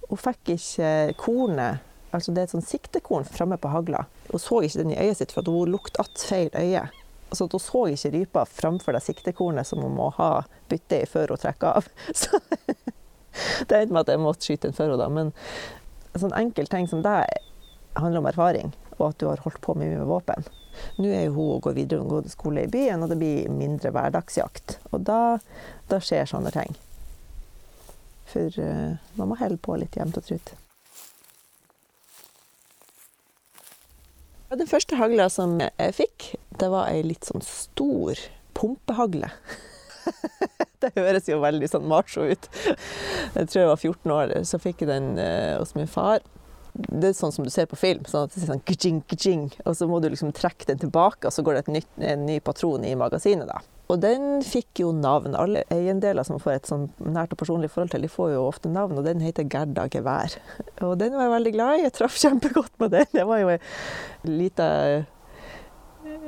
Hun 0.09 0.19
fikk 0.21 0.53
ikke 0.53 0.89
kornet, 1.17 1.81
altså 2.13 2.33
det 2.33 2.43
er 2.43 2.49
et 2.49 2.53
sånn 2.53 2.67
siktekorn 2.67 3.25
framme 3.25 3.57
på 3.57 3.71
hagla. 3.73 4.03
Hun 4.29 4.43
så 4.43 4.61
ikke 4.61 4.83
den 4.83 4.93
i 4.93 4.99
øyet 5.01 5.17
sitt, 5.17 5.33
for 5.33 5.49
hun 5.49 5.73
lukte 5.73 6.03
att 6.03 6.27
feil 6.29 6.51
øye. 6.53 6.85
Altså 7.33 7.47
at 7.47 7.55
hun 7.57 7.63
så 7.65 7.85
ikke 7.89 8.11
rypa 8.13 8.43
framfor 8.45 8.93
det 8.93 9.01
siktekornet 9.01 9.65
som 9.65 9.81
hun 9.81 9.95
må 9.97 10.11
ha 10.19 10.43
bytte 10.69 11.01
i 11.01 11.07
før 11.09 11.33
hun 11.33 11.41
trekker 11.41 11.79
av. 11.79 11.87
Så 12.13 12.37
det 13.67 13.79
endte 13.79 13.93
med 13.93 14.03
at 14.05 14.13
jeg 14.13 14.23
måtte 14.23 14.47
skyte 14.47 14.73
for 14.75 14.93
henne. 14.93 15.09
Men 15.13 15.33
en 16.13 16.25
sånn 16.25 16.35
enkel 16.37 16.69
ting 16.69 16.89
som 16.89 17.03
det 17.05 17.17
handler 17.97 18.21
om 18.21 18.29
erfaring, 18.29 18.73
og 18.97 19.09
at 19.11 19.21
du 19.21 19.27
har 19.29 19.41
holdt 19.43 19.61
på 19.63 19.75
mye 19.77 19.97
med 19.97 20.09
våpen. 20.09 20.45
Nå 20.97 21.09
er 21.13 21.27
jo 21.27 21.35
hun 21.35 21.51
og 21.57 21.61
går 21.67 21.77
videregående 21.77 22.31
skole 22.33 22.65
i 22.65 22.71
byen, 22.71 23.03
og 23.03 23.13
det 23.13 23.19
blir 23.21 23.53
mindre 23.53 23.93
hverdagsjakt. 23.93 24.79
Og 24.91 25.05
da, 25.05 25.37
da 25.91 26.01
skjer 26.01 26.29
sånne 26.29 26.53
ting. 26.53 26.73
For 28.33 28.49
uh, 28.57 28.97
man 29.19 29.29
må 29.29 29.37
holde 29.37 29.61
på 29.61 29.77
litt 29.77 29.97
jevnt 29.97 30.17
og 30.17 30.25
trutt. 30.25 30.55
Den 34.53 34.69
første 34.69 34.97
hagla 34.99 35.25
som 35.33 35.57
jeg 35.61 35.93
fikk, 35.97 36.25
det 36.61 36.69
var 36.69 36.91
ei 36.91 37.01
litt 37.05 37.25
sånn 37.25 37.41
stor 37.45 38.19
pumpehagle. 38.57 39.31
det 40.83 40.93
høres 40.97 41.29
jo 41.29 41.41
veldig 41.43 41.69
sånn 41.71 41.89
macho 41.89 42.25
ut. 42.27 42.47
Jeg 43.33 43.49
tror 43.49 43.59
jeg 43.61 43.71
var 43.71 43.81
14 43.81 44.15
år, 44.17 44.37
så 44.49 44.61
fikk 44.61 44.83
jeg 44.83 44.91
den 44.91 45.13
eh, 45.21 45.57
hos 45.59 45.75
min 45.77 45.89
far. 45.89 46.23
Det 46.73 47.11
er 47.11 47.17
sånn 47.17 47.33
som 47.35 47.45
du 47.45 47.51
ser 47.53 47.67
på 47.69 47.77
film, 47.77 48.01
sånn 48.09 48.25
at 48.25 48.33
det 48.33 48.41
er 48.41 48.49
sånn 48.49 48.63
ka-ching, 48.65 49.03
ka-ching, 49.09 49.45
og 49.61 49.77
så 49.77 49.85
må 49.89 49.99
du 50.01 50.09
liksom 50.09 50.33
trekke 50.33 50.71
den 50.71 50.81
tilbake, 50.81 51.29
og 51.29 51.35
så 51.35 51.45
går 51.45 51.59
det 51.59 51.63
et 51.65 51.75
nytt, 51.75 51.93
en 52.13 52.25
ny 52.25 52.39
patron 52.41 52.85
i 52.87 52.95
magasinet. 52.97 53.45
da. 53.49 53.61
Og 53.91 53.99
den 54.01 54.39
fikk 54.47 54.79
jo 54.81 54.91
navn. 54.95 55.35
Alle 55.37 55.65
eiendeler 55.73 56.25
som 56.25 56.39
får 56.41 56.53
et 56.55 56.69
sånn 56.69 56.87
nært 57.03 57.35
og 57.35 57.41
personlig 57.43 57.69
forhold 57.73 57.91
til, 57.93 58.05
de 58.05 58.11
får 58.11 58.31
jo 58.33 58.45
ofte 58.47 58.71
navn, 58.71 58.97
og 58.97 59.05
den 59.05 59.21
heter 59.21 59.45
Gerda 59.45 59.85
gevær. 59.91 60.37
Og 60.87 60.95
den 61.01 61.13
var 61.17 61.27
jeg 61.27 61.35
veldig 61.35 61.53
glad 61.57 61.75
i. 61.75 61.83
Jeg 61.85 61.95
traff 61.99 62.17
kjempegodt 62.17 62.73
med 62.81 62.95
den. 62.95 63.09
Det 63.13 63.25
var 63.27 63.43
jo 63.43 63.51
ei 63.53 63.59
lita 64.23 64.69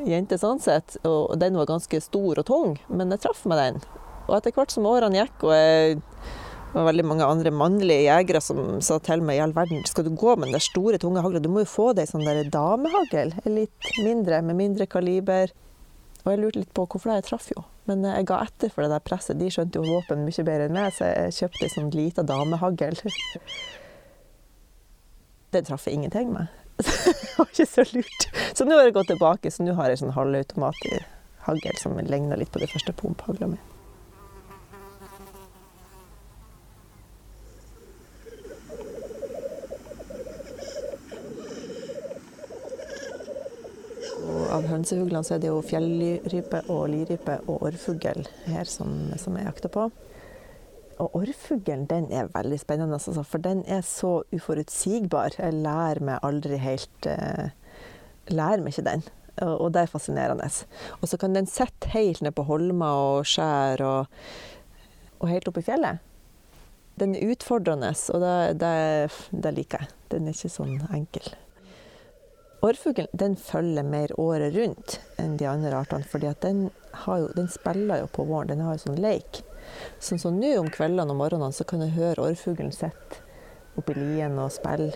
jente 0.06 0.38
sånn 0.42 0.60
sett, 0.64 0.98
og 1.08 1.38
den 1.42 1.58
var 1.60 1.70
ganske 1.70 2.02
stor 2.04 2.42
og 2.42 2.48
tung, 2.48 2.76
men 2.90 3.14
jeg 3.14 3.24
traff 3.24 3.46
med 3.50 3.62
den. 3.62 3.80
Og 4.26 4.38
etter 4.40 4.56
hvert 4.56 4.74
som 4.74 4.88
årene 4.90 5.22
gikk, 5.22 5.46
og 5.46 5.54
jeg 5.54 6.00
var 6.76 6.88
veldig 6.90 7.06
mange 7.08 7.28
andre 7.30 7.52
mannlige 7.56 8.08
jegere 8.08 8.42
som 8.44 8.58
sa 8.84 8.98
til 9.04 9.22
meg 9.24 9.38
i 9.38 9.44
all 9.46 9.54
verden, 9.56 9.86
skal 9.88 10.08
du 10.08 10.16
gå 10.18 10.34
med 10.40 10.52
den 10.52 10.64
store, 10.64 11.00
tunge 11.00 11.24
hagla, 11.24 11.40
du 11.40 11.52
må 11.52 11.64
jo 11.64 11.72
få 11.72 11.92
deg 11.96 12.10
sånn 12.10 12.26
der 12.26 12.50
damehagl, 12.52 13.36
litt 13.48 13.94
mindre, 14.04 14.42
med 14.44 14.60
mindre 14.60 14.90
kaliber. 14.90 15.54
Og 16.26 16.34
jeg 16.34 16.42
lurte 16.42 16.62
litt 16.64 16.74
på 16.74 16.88
hvorfor 16.90 17.12
det, 17.12 17.22
jeg 17.22 17.28
traff 17.30 17.48
jo. 17.54 17.64
Men 17.86 18.02
jeg 18.10 18.26
ga 18.26 18.42
etter 18.48 18.72
for 18.74 18.82
det 18.82 18.90
der 18.96 19.04
presset. 19.06 19.38
De 19.38 19.48
skjønte 19.54 19.78
jo 19.78 19.86
våpen 19.86 20.26
mye 20.26 20.46
bedre 20.48 20.66
enn 20.66 20.74
meg, 20.74 20.94
så 20.96 21.12
jeg 21.12 21.36
kjøpte 21.38 21.68
ei 21.68 21.74
sånn 21.76 21.92
lita 21.94 22.26
damehagl. 22.26 22.98
Det 25.54 25.62
traff 25.70 25.86
jeg 25.88 26.02
ingenting 26.02 26.34
med. 26.34 26.65
Det 26.78 27.38
var 27.38 27.48
ikke 27.52 27.66
så 27.66 27.86
lurt. 27.94 28.28
Så 28.54 28.66
nå 28.66 28.76
har 28.76 28.88
jeg 28.88 28.96
gått 28.98 29.12
tilbake, 29.14 29.52
så 29.52 29.64
nå 29.64 29.76
har 29.78 29.92
jeg 29.92 30.02
sånn 30.02 30.16
halvautomathagl 30.16 31.80
som 31.80 31.96
ligner 32.04 32.40
litt 32.40 32.52
på 32.52 32.62
det 32.64 32.72
første 32.72 32.96
pumphagla 32.96 33.54
mi. 33.54 33.62
Av 44.56 44.64
hønsefuglene 44.72 45.24
så 45.28 45.36
er 45.36 45.42
det 45.44 45.50
jo 45.50 45.60
fjellrype 45.68 46.62
og 46.72 46.86
lirype 46.88 47.42
og 47.52 47.66
orrfugl 47.68 48.24
her 48.48 48.70
som, 48.70 49.12
som 49.20 49.36
jeg 49.36 49.48
jakter 49.50 49.72
på. 49.74 49.90
Og 51.04 51.16
orrfuglen 51.20 51.84
den 51.92 52.08
er 52.14 52.32
veldig 52.32 52.58
spennende, 52.62 52.96
altså, 52.96 53.24
for 53.28 53.44
den 53.44 53.64
er 53.68 53.84
så 53.84 54.22
uforutsigbar. 54.32 55.36
Jeg 55.40 55.58
lærer 55.66 56.00
meg 56.04 56.24
aldri 56.24 56.60
helt 56.62 57.10
eh, 57.12 57.52
Lærer 58.32 58.64
meg 58.64 58.74
ikke 58.74 58.88
den. 58.88 59.04
Og, 59.44 59.68
det 59.76 59.84
er 59.84 59.92
fascinerende. 59.92 60.48
Og 61.02 61.10
så 61.12 61.18
kan 61.20 61.36
den 61.36 61.46
sitte 61.46 61.92
helt 61.92 62.22
ned 62.24 62.32
på 62.34 62.46
holmer 62.48 63.02
og 63.20 63.28
skjær 63.28 63.84
og, 63.84 64.20
og 65.20 65.30
helt 65.30 65.50
oppe 65.52 65.62
i 65.62 65.68
fjellet. 65.68 66.00
Den 66.96 67.14
er 67.14 67.34
utfordrende, 67.36 67.92
og 68.16 68.24
det, 68.24 68.36
det, 68.64 69.42
det 69.44 69.52
liker 69.58 69.84
jeg. 69.84 69.92
Den 70.14 70.30
er 70.30 70.38
ikke 70.38 70.54
sånn 70.54 70.78
enkel. 70.96 71.28
Orrfuglen 72.66 73.36
følger 73.38 73.86
mer 73.86 74.14
året 74.18 74.56
rundt 74.56 74.98
enn 75.22 75.36
de 75.38 75.46
andre 75.52 75.84
artene, 75.84 76.08
for 76.08 76.24
den, 76.24 76.70
den 77.36 77.52
spiller 77.52 78.02
jo 78.02 78.08
på 78.16 78.26
våren. 78.26 78.56
Den 78.56 78.64
har 78.66 78.78
jo 78.78 78.86
sånn 78.88 79.04
leik. 79.04 79.44
Sånn 80.00 80.22
som 80.22 80.40
nå 80.40 80.56
om 80.60 80.72
kveldene 80.72 81.14
og 81.14 81.22
morgenene 81.22 81.56
så 81.56 81.68
kan 81.68 81.84
jeg 81.86 81.96
høre 81.98 82.30
orrfuglen 82.30 82.74
sitte 82.76 83.24
oppi 83.76 83.96
lien 83.98 84.38
og 84.40 84.54
spille. 84.56 84.94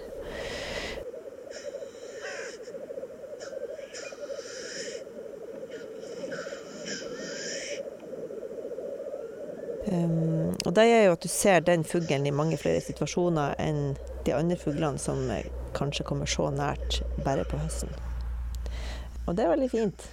Og 10.69 10.73
det 10.77 10.86
gjør 10.86 11.03
jo 11.08 11.13
at 11.15 11.23
du 11.25 11.32
ser 11.34 11.63
den 11.65 11.84
fuglen 11.88 12.27
i 12.29 12.36
mange 12.36 12.58
flere 12.62 12.82
situasjoner 12.86 13.55
enn 13.63 13.95
de 14.27 14.36
andre 14.38 14.58
fuglene 14.60 15.01
som 15.01 15.23
kanskje 15.73 16.05
kommer 16.05 16.29
så 16.29 16.51
nært 16.53 16.99
bare 17.25 17.45
på 17.49 17.58
høsten. 17.58 17.89
Og 19.25 19.34
det 19.38 19.47
er 19.47 19.53
veldig 19.55 19.69
fint. 19.71 20.05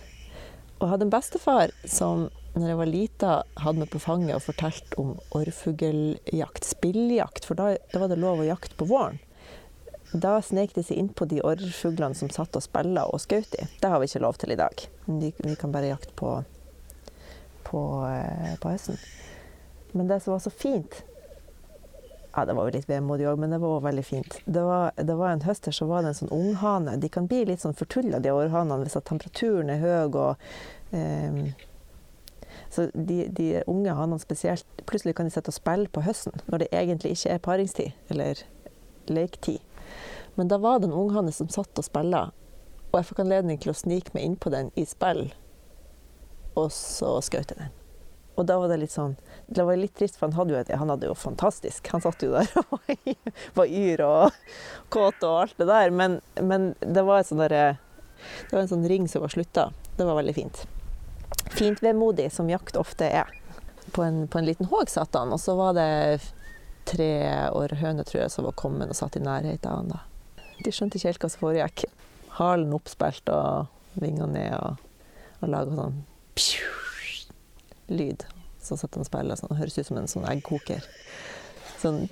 Og 0.78 0.86
jeg 0.86 0.92
hadde 0.94 1.06
en 1.08 1.12
bestefar 1.12 1.74
som 1.84 2.26
når 2.56 2.70
jeg 2.70 2.78
var 2.80 2.88
lita 2.88 3.30
hadde 3.60 3.82
meg 3.82 3.90
på 3.92 4.00
fanget 4.00 4.36
og 4.38 4.44
fortalte 4.46 4.98
om 5.00 5.14
orrfugljakt, 5.36 6.64
spilljakt, 6.64 7.48
for 7.48 7.58
da, 7.58 7.74
da 7.92 8.00
var 8.02 8.12
det 8.12 8.20
lov 8.22 8.40
å 8.40 8.48
jakte 8.48 8.78
på 8.80 8.88
våren. 8.88 9.20
Da 10.12 10.38
snek 10.40 10.72
de 10.76 10.84
seg 10.86 11.00
innpå 11.00 11.26
de 11.28 11.42
orrfuglene 11.44 12.16
som 12.16 12.30
satt 12.32 12.56
og 12.56 12.64
spilla 12.64 13.04
og 13.10 13.20
skjøt 13.20 13.58
i. 13.58 13.66
Det 13.82 13.90
har 13.90 14.00
vi 14.00 14.08
ikke 14.08 14.22
lov 14.24 14.38
til 14.40 14.54
i 14.54 14.58
dag. 14.60 14.86
De, 15.06 15.32
vi 15.36 15.56
kan 15.58 15.74
bare 15.74 15.90
jakte 15.90 16.14
på, 16.16 16.32
på, 17.66 17.82
eh, 18.08 18.54
på 18.62 18.72
høsten. 18.72 19.00
Men 19.92 20.08
det 20.08 20.22
som 20.22 20.36
var 20.36 20.42
så 20.44 20.52
fint 20.52 21.02
ja, 22.36 22.44
Det 22.44 22.52
var 22.52 22.66
jo 22.66 22.72
litt 22.74 22.88
vemodig 22.88 23.24
òg, 23.30 23.38
men 23.40 23.54
det 23.54 23.60
var 23.62 23.78
òg 23.78 23.86
veldig 23.86 24.02
fint. 24.04 24.34
Det 24.44 24.60
var, 24.60 24.90
det 24.96 25.14
var 25.16 25.32
en 25.32 25.44
høst 25.46 25.68
her 25.68 25.72
så 25.72 25.86
var 25.88 26.04
det 26.04 26.10
en 26.12 26.18
sånn 26.18 26.34
unghane. 26.36 26.98
De 27.00 27.08
kan 27.08 27.28
bli 27.30 27.46
litt 27.48 27.62
sånn 27.64 27.76
fortulla, 27.76 28.20
de 28.20 28.34
orrhanene, 28.34 28.84
hvis 28.84 28.98
at 29.00 29.06
temperaturen 29.08 29.72
er 29.72 29.80
høy. 29.80 30.18
Og, 30.20 30.44
eh, 30.92 31.38
Så 32.76 32.90
de, 32.92 33.22
de 33.32 33.62
unge 33.64 33.92
hannene 33.96 34.20
spesielt, 34.20 34.66
plutselig 34.84 35.14
kan 35.16 35.24
de 35.24 35.32
sitte 35.32 35.48
og 35.48 35.56
spille 35.56 35.88
på 35.88 36.02
høsten, 36.04 36.34
når 36.44 36.60
det 36.60 36.66
egentlig 36.76 37.14
ikke 37.16 37.30
er 37.32 37.44
paringstid 37.46 38.12
eller 38.12 38.42
leketid. 39.08 39.62
Men 40.36 40.50
da 40.52 40.58
var 40.60 40.82
det 40.82 40.90
en 40.90 40.98
unghanne 40.98 41.32
som 41.32 41.48
satt 41.48 41.80
og 41.80 41.86
spilte, 41.86 42.26
og 42.90 42.98
jeg 42.98 43.08
fikk 43.08 43.24
anledning 43.24 43.62
til 43.62 43.72
å 43.72 43.78
snike 43.80 44.12
meg 44.12 44.28
innpå 44.28 44.52
den 44.52 44.68
i 44.76 44.84
spill, 44.84 45.30
og 46.52 46.68
så 46.76 47.16
skjøt 47.24 47.54
jeg 47.54 47.62
den. 47.62 47.72
Og 48.36 48.44
da 48.44 48.58
var 48.60 48.68
det 48.68 48.82
litt 48.82 48.92
sånn 48.92 49.14
Det 49.48 49.64
var 49.64 49.78
litt 49.80 49.94
trist, 49.96 50.18
for 50.20 50.28
han 50.28 50.36
hadde 50.36 50.52
jo, 50.52 50.76
han 50.76 50.90
hadde 50.92 51.08
jo 51.08 51.14
fantastisk. 51.16 51.88
Han 51.94 52.04
satt 52.04 52.20
jo 52.20 52.34
der 52.34 52.50
og 52.60 52.92
var 53.56 53.72
yr 53.72 54.02
og 54.04 54.36
kåt 54.92 55.24
og 55.24 55.40
alt 55.46 55.56
det 55.56 55.70
der. 55.72 55.88
Men, 55.88 56.18
men 56.44 56.74
det 56.84 57.08
var 57.08 57.22
et 57.22 57.30
sånn 57.30 57.40
derre 57.40 57.78
Det 58.50 58.52
var 58.52 58.66
en 58.66 58.74
sånn 58.74 58.84
ring 58.92 59.08
som 59.08 59.24
var 59.24 59.32
slutta. 59.32 59.70
Det 59.96 60.04
var 60.04 60.20
veldig 60.20 60.36
fint. 60.36 60.66
Fint 61.56 61.82
vemodig, 61.82 62.30
som 62.32 62.50
jakt 62.50 62.76
ofte 62.76 63.08
er. 63.08 63.30
På 63.94 64.04
en, 64.04 64.26
på 64.28 64.38
en 64.38 64.48
liten 64.48 64.68
håg 64.68 64.90
satt 64.92 65.14
han, 65.16 65.32
og 65.32 65.40
så 65.40 65.54
var 65.56 65.76
det 65.78 65.88
tre 66.86 67.10
århøner, 67.54 68.06
tror 68.06 68.22
jeg, 68.22 68.32
som 68.34 68.46
var 68.46 68.56
kommet 68.58 68.92
og 68.92 68.98
satt 68.98 69.16
i 69.18 69.22
nærheten 69.24 69.70
av 69.70 69.80
han 69.80 69.92
da. 69.94 70.02
De 70.64 70.72
skjønte 70.72 70.98
ikke 70.98 71.10
helt 71.10 71.24
hva 71.24 71.30
som 71.32 71.42
foregikk. 71.42 71.86
Halen 72.38 72.74
oppspilt 72.76 73.30
og 73.32 74.00
vingene 74.00 74.28
ned 74.32 74.54
og, 74.58 74.82
og 75.40 75.52
laga 75.52 75.76
sånn 75.80 76.02
lyd. 77.88 78.26
Så 78.62 78.76
satt 78.78 78.96
han 78.96 79.04
og 79.04 79.08
spilte 79.08 79.38
sånn. 79.40 79.52
Det 79.52 79.60
høres 79.60 79.78
ut 79.78 79.88
som 79.88 80.00
en 80.00 80.10
sånn 80.10 80.28
eggkoker. 80.30 80.86
Sånn 81.80 82.06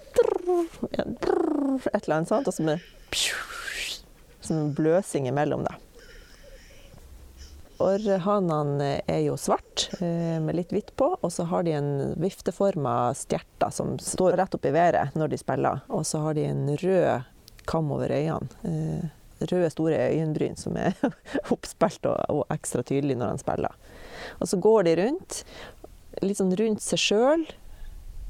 ja, 0.92 1.04
Et 1.04 2.04
eller 2.04 2.16
annet 2.18 2.30
sånt. 2.30 2.48
Og 2.48 2.54
så 2.54 2.66
med 2.66 2.84
sånn 4.44 4.74
bløsing 4.76 5.28
imellom, 5.30 5.64
da. 5.66 5.74
Orrhanene 7.82 9.00
er 9.10 9.24
jo 9.24 9.34
svart 9.40 9.88
med 9.98 10.54
litt 10.54 10.70
hvitt 10.70 10.92
på, 10.98 11.08
og 11.18 11.32
så 11.32 11.46
har 11.50 11.64
de 11.66 11.72
en 11.74 12.12
vifteforma 12.22 13.10
stjerte 13.18 13.70
som 13.74 13.96
står 13.98 14.36
rett 14.38 14.54
opp 14.54 14.68
i 14.68 14.72
været 14.74 15.16
når 15.18 15.32
de 15.32 15.40
spiller. 15.40 15.82
Og 15.90 16.06
så 16.06 16.22
har 16.22 16.38
de 16.38 16.46
en 16.46 16.68
rød 16.78 17.26
kam 17.66 17.90
over 17.96 18.14
øynene. 18.14 19.10
Røde, 19.40 19.70
store 19.70 19.98
øyenbryn 19.98 20.56
som 20.56 20.76
er 20.78 20.94
oppspilt 21.54 22.06
og, 22.06 22.44
ekstra 22.54 22.84
tydelig 22.86 23.16
når 23.18 23.34
han 23.34 23.42
spiller. 23.42 23.74
Og 24.38 24.48
så 24.48 24.58
går 24.62 24.86
de 24.86 24.94
rundt, 25.02 25.40
litt 26.22 26.38
sånn 26.38 26.54
rundt 26.58 26.84
seg 26.84 27.02
sjøl 27.02 27.42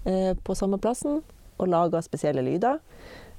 eh, 0.08 0.32
på 0.34 0.56
samme 0.58 0.80
plassen, 0.82 1.20
og 1.60 1.70
lager 1.70 2.02
spesielle 2.02 2.42
lyder. 2.42 2.80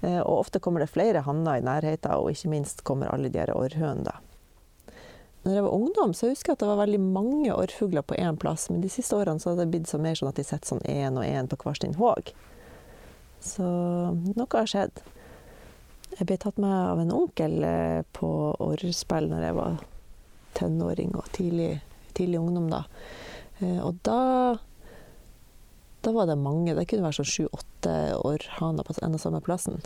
Eh, 0.02 0.22
og 0.22 0.46
ofte 0.46 0.62
kommer 0.64 0.84
det 0.84 0.94
flere 0.94 1.26
hanner 1.26 1.60
i 1.60 1.66
nærheten, 1.66 2.14
og 2.16 2.32
ikke 2.32 2.54
minst 2.54 2.86
kommer 2.88 3.12
alle 3.12 3.34
de 3.34 3.48
orrhønene. 3.52 4.16
Når 5.46 5.54
jeg 5.54 5.64
var 5.68 5.76
ungdom, 5.78 6.14
så 6.18 6.32
husker 6.32 6.52
jeg 6.52 6.58
at 6.58 6.64
det 6.64 6.70
var 6.72 6.82
veldig 6.82 7.00
mange 7.06 7.54
orrfugler 7.54 8.02
på 8.02 8.18
én 8.18 8.38
plass. 8.42 8.68
Men 8.72 8.82
de 8.82 8.90
siste 8.90 9.18
årene 9.18 9.42
så 9.42 9.52
har 9.52 9.60
det 9.60 9.70
blitt 9.74 9.90
så 9.92 10.00
mer 10.02 10.18
sånn 10.18 10.32
at 10.32 10.40
de 10.40 10.46
sitter 10.46 10.72
sånn 10.72 10.86
én 10.90 11.20
og 11.22 11.26
én 11.28 11.50
på 11.52 11.60
hver 11.62 11.78
sin 11.78 11.94
håg. 12.00 12.32
Så 13.46 13.66
noe 14.26 14.48
har 14.56 14.72
skjedd. 14.72 15.04
Jeg 16.16 16.26
ble 16.30 16.40
tatt 16.42 16.58
med 16.62 16.74
av 16.74 17.02
en 17.04 17.14
onkel 17.14 17.60
på 18.16 18.30
orrspill 18.64 19.30
når 19.30 19.46
jeg 19.46 19.58
var 19.60 19.78
tenåring 20.58 21.14
og 21.20 21.30
tidlig, 21.36 21.76
tidlig 22.18 22.40
ungdom, 22.42 22.72
da. 22.72 22.86
Og 23.86 24.00
da 24.08 24.22
da 26.06 26.12
var 26.12 26.28
det 26.30 26.36
mange. 26.38 26.76
Det 26.78 26.86
kunne 26.90 27.08
være 27.08 27.18
sånn 27.20 27.32
sju-åtte 27.32 27.94
orrhaner 28.22 28.86
på 28.86 28.94
en 29.02 29.18
og 29.18 29.22
samme 29.22 29.42
plassen. 29.46 29.80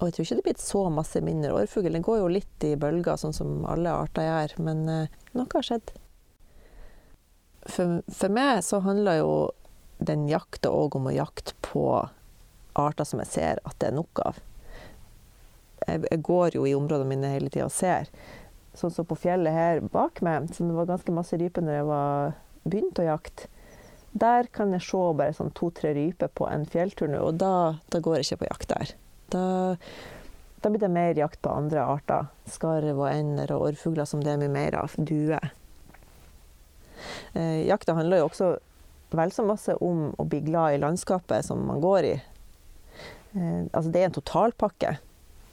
Og 0.00 0.08
jeg 0.08 0.14
tror 0.16 0.24
ikke 0.24 0.36
det 0.36 0.40
er 0.40 0.48
blitt 0.48 0.62
så 0.64 0.82
masse 0.92 1.20
mindre 1.20 1.52
orrfugl. 1.52 1.92
Det 1.92 2.04
går 2.06 2.22
jo 2.22 2.28
litt 2.32 2.64
i 2.64 2.72
bølger, 2.80 3.18
sånn 3.20 3.36
som 3.36 3.66
alle 3.68 3.92
arter 3.92 4.24
gjør. 4.24 4.54
Men 4.64 4.86
eh, 4.88 5.18
noe 5.36 5.52
har 5.52 5.66
skjedd. 5.66 5.92
For, 7.68 7.98
for 8.08 8.32
meg 8.32 8.62
så 8.64 8.80
handler 8.80 9.20
jo 9.20 9.32
den 10.00 10.24
jakta 10.30 10.72
òg 10.72 10.96
om 10.96 11.10
å 11.10 11.12
jakte 11.12 11.52
på 11.60 11.84
arter 12.80 13.04
som 13.04 13.20
jeg 13.20 13.28
ser 13.28 13.60
at 13.68 13.76
det 13.82 13.90
er 13.90 13.98
nok 13.98 14.22
av. 14.24 14.38
Jeg, 15.84 16.06
jeg 16.06 16.22
går 16.24 16.56
jo 16.56 16.64
i 16.64 16.76
områdene 16.76 17.10
mine 17.12 17.34
hele 17.34 17.52
tida 17.52 17.68
og 17.68 17.74
ser. 17.74 18.08
Sånn 18.76 18.94
som 18.94 19.04
på 19.04 19.18
fjellet 19.20 19.52
her 19.52 19.82
bak 19.84 20.22
meg, 20.24 20.48
som 20.56 20.70
det 20.70 20.78
var 20.78 20.88
ganske 20.88 21.12
masse 21.12 21.36
ryper 21.36 21.66
når 21.66 21.76
jeg 21.76 21.88
var, 21.90 22.34
begynte 22.64 23.04
å 23.04 23.10
jakte. 23.10 23.50
Der 24.16 24.48
kan 24.50 24.72
jeg 24.74 24.82
se 24.88 25.04
bare 25.20 25.36
sånn 25.36 25.52
to-tre 25.54 25.92
ryper 25.94 26.32
på 26.34 26.48
en 26.48 26.64
fjelltur 26.66 27.12
nå, 27.12 27.20
og 27.28 27.36
da, 27.42 27.52
da 27.92 28.00
går 28.02 28.18
jeg 28.18 28.30
ikke 28.30 28.42
på 28.42 28.50
jakt 28.50 28.72
der. 28.72 28.96
Da, 29.30 29.76
da, 30.60 30.70
blir 30.70 30.80
det 30.80 30.88
mer 30.88 31.14
jakt 31.18 31.42
på 31.42 31.52
andre 31.54 31.84
arter. 31.84 32.30
Skarv 32.50 32.98
og 32.98 33.08
ender 33.10 33.52
og 33.54 33.68
orrfugler 33.70 34.08
som 34.08 34.24
det 34.24 34.34
er 34.34 34.42
mye 34.42 34.52
mer 34.52 34.78
av. 34.82 34.96
Duer. 34.98 35.52
Eh, 37.32 37.66
jakta 37.68 37.94
handler 37.96 38.20
jo 38.20 38.28
også 38.30 38.50
vel 39.10 39.32
så 39.34 39.44
masse 39.46 39.74
om 39.82 40.10
å 40.18 40.26
bli 40.28 40.42
glad 40.46 40.76
i 40.76 40.82
landskapet 40.82 41.46
som 41.46 41.62
man 41.66 41.80
går 41.82 42.10
i. 42.10 42.16
Eh, 43.32 43.62
altså 43.70 43.88
det 43.90 44.02
er 44.02 44.10
en 44.10 44.18
totalpakke. 44.18 44.96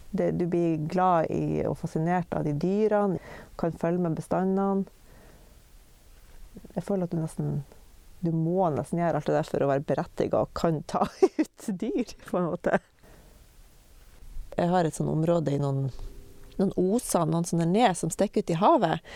Det, 0.10 0.32
du 0.40 0.46
blir 0.50 0.78
glad 0.90 1.32
i 1.34 1.64
og 1.68 1.78
fascinert 1.82 2.32
av 2.34 2.46
de 2.48 2.54
dyrene, 2.58 3.20
kan 3.60 3.76
følge 3.76 4.02
med 4.06 4.18
bestandene. 4.18 4.88
Jeg 6.74 6.86
føler 6.86 7.06
at 7.06 7.14
du 7.14 7.20
nesten 7.22 7.60
du 8.26 8.32
må 8.34 8.66
nesten 8.74 8.98
gjøre 8.98 9.20
alt 9.20 9.28
det 9.30 9.36
der 9.36 9.46
for 9.46 9.64
å 9.64 9.70
være 9.70 9.86
berettiga 9.86 10.40
og 10.42 10.54
kan 10.58 10.80
ta 10.90 11.04
ut 11.42 11.68
dyr, 11.68 12.16
på 12.26 12.40
en 12.40 12.48
måte. 12.50 12.80
Jeg 14.58 14.72
har 14.72 14.88
et 14.88 14.96
sånt 14.98 15.12
område 15.12 15.54
i 15.54 15.60
noen, 15.62 15.92
noen 16.58 16.74
oser, 16.82 17.28
noen 17.30 17.46
sånne 17.46 17.68
ned 17.70 17.94
som 18.00 18.10
stikker 18.10 18.42
ut 18.42 18.54
i 18.56 18.58
havet. 18.58 19.10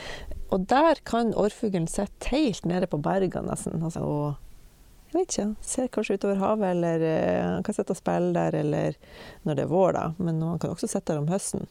Og 0.54 0.67
der 0.69 1.01
kan 1.08 1.34
orrfuglen 1.34 1.88
sitte 1.89 2.30
helt 2.36 2.67
nede 2.69 2.89
på 2.91 2.99
bergene 3.01 3.49
nesten. 3.49 3.82
Altså, 3.82 4.04
og 4.06 5.12
jeg 5.12 5.17
vet 5.17 5.32
ikke, 5.34 5.45
ser 5.65 5.88
kanskje 5.91 6.17
utover 6.19 6.41
havet, 6.43 6.75
eller 6.75 7.06
uh, 7.08 7.45
han 7.56 7.65
kan 7.65 7.75
sitte 7.75 7.95
og 7.95 7.99
spille 7.99 8.36
der, 8.38 8.58
eller 8.62 8.99
når 9.47 9.58
det 9.58 9.63
er 9.63 9.71
vår, 9.71 9.95
da. 9.97 10.04
Men 10.21 10.43
han 10.45 10.60
kan 10.62 10.75
også 10.75 10.91
sitte 10.91 11.10
der 11.10 11.23
om 11.23 11.32
høsten. 11.32 11.65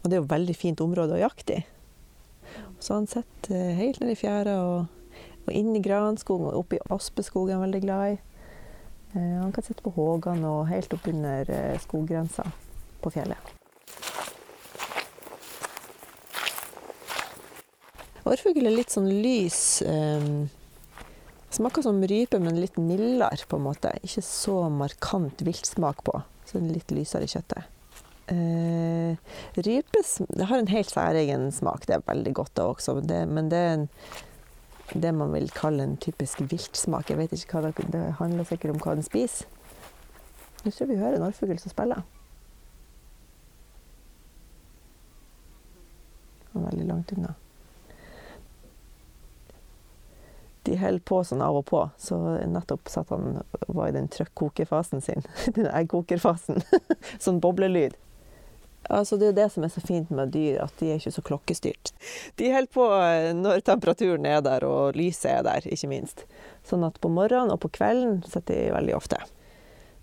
Og 0.00 0.08
det 0.08 0.16
er 0.16 0.22
jo 0.22 0.28
et 0.28 0.32
veldig 0.32 0.56
fint 0.56 0.80
område 0.80 1.18
å 1.18 1.20
jakte 1.20 1.58
i. 1.58 1.66
Så 2.80 2.96
han 2.96 3.10
sitter 3.10 3.52
uh, 3.52 3.74
helt 3.82 4.00
nede 4.00 4.14
i 4.16 4.18
fjæra 4.18 4.54
og, 4.62 5.18
og 5.44 5.52
i 5.52 5.82
granskogen 5.84 6.48
og 6.48 6.62
oppe 6.62 6.78
i 6.78 6.86
aspeskogen 6.96 7.52
er 7.52 7.58
han 7.58 7.66
veldig 7.66 7.82
glad 7.84 8.14
i. 8.14 8.16
Uh, 9.12 9.36
han 9.42 9.52
kan 9.52 9.68
sitte 9.68 9.84
på 9.84 9.92
Hågan 9.98 10.40
og 10.48 10.70
helt 10.72 10.96
oppunder 10.96 11.52
skoggrensa 11.84 12.46
på 13.02 13.12
fjellet. 13.14 13.54
Årfugl 18.28 18.66
er 18.68 18.74
litt 18.74 18.92
sånn 18.92 19.08
lys. 19.22 19.80
Um, 19.88 20.48
smaker 21.54 21.84
som 21.84 22.00
rype, 22.04 22.40
men 22.42 22.60
litt 22.60 22.76
mildere, 22.80 23.38
på 23.48 23.56
en 23.56 23.64
måte. 23.64 23.94
Ikke 24.04 24.24
så 24.24 24.66
markant 24.72 25.40
viltsmak 25.46 26.02
på. 26.04 26.18
Så 26.48 26.60
litt 26.60 26.92
lysere 26.92 27.24
i 27.24 27.32
kjøttet. 27.32 27.74
Uh, 28.28 29.16
rype 29.64 30.02
har 30.44 30.58
en 30.58 30.68
helt 30.68 30.92
særegen 30.92 31.48
smak. 31.56 31.86
Det 31.88 31.96
er 31.96 32.04
veldig 32.08 32.34
godt, 32.36 32.54
det 32.58 32.66
også. 32.66 32.98
Men 33.32 33.48
det 33.52 33.62
er 33.62 33.72
en, 33.78 33.88
det 34.92 35.14
man 35.16 35.32
vil 35.32 35.48
kalle 35.56 35.88
en 35.88 35.96
typisk 35.96 36.44
viltsmak. 36.44 37.08
Jeg 37.08 37.22
vet 37.22 37.32
ikke 37.38 37.62
hva 37.62 37.70
det, 37.70 37.88
det 37.94 38.04
handler 38.20 38.48
sikkert 38.50 38.76
om 38.76 38.84
hva 38.84 38.98
den 38.98 39.08
spiser. 39.08 39.48
Nå 40.66 40.74
tror 40.74 40.90
vi 40.90 41.00
hører 41.00 41.16
en 41.16 41.28
orrfugl 41.30 41.56
som 41.62 41.72
spiller. 41.72 42.04
var 46.58 46.70
veldig 46.70 46.87
langt 46.98 47.12
unna. 47.16 47.34
De 50.68 50.76
holder 50.76 51.00
på 51.00 51.22
sånn 51.24 51.40
av 51.40 51.56
og 51.56 51.64
på, 51.70 51.80
så 51.96 52.18
nettopp 52.44 52.90
satt 52.92 53.14
han 53.14 53.38
var 53.68 53.88
i 53.88 53.94
den 53.96 54.10
trøkkokerfasen 54.12 55.00
sin. 55.00 55.24
Den 55.56 55.70
eggkokerfasen. 55.70 56.60
sånn 57.24 57.40
boblelyd. 57.40 57.96
Altså, 58.88 59.18
det 59.20 59.30
er 59.30 59.36
det 59.36 59.46
som 59.52 59.64
er 59.64 59.72
så 59.72 59.82
fint 59.84 60.10
med 60.14 60.32
dyr, 60.32 60.62
at 60.64 60.76
de 60.80 60.90
er 60.90 61.00
ikke 61.00 61.12
så 61.12 61.24
klokkestyrt. 61.24 61.90
De 62.40 62.52
holder 62.52 62.70
på 62.72 62.84
eh, 62.96 63.30
når 63.36 63.64
temperaturen 63.66 64.28
er 64.28 64.40
der 64.44 64.64
og 64.64 64.96
lyset 64.96 65.28
er 65.32 65.42
der, 65.44 65.66
ikke 65.68 65.90
minst. 65.90 66.24
Sånn 66.68 66.86
at 66.86 67.00
på 67.00 67.10
morgenen 67.12 67.52
og 67.52 67.60
på 67.64 67.72
kvelden 67.80 68.22
sitter 68.24 68.54
de 68.54 68.70
veldig 68.76 68.96
ofte. 68.96 69.20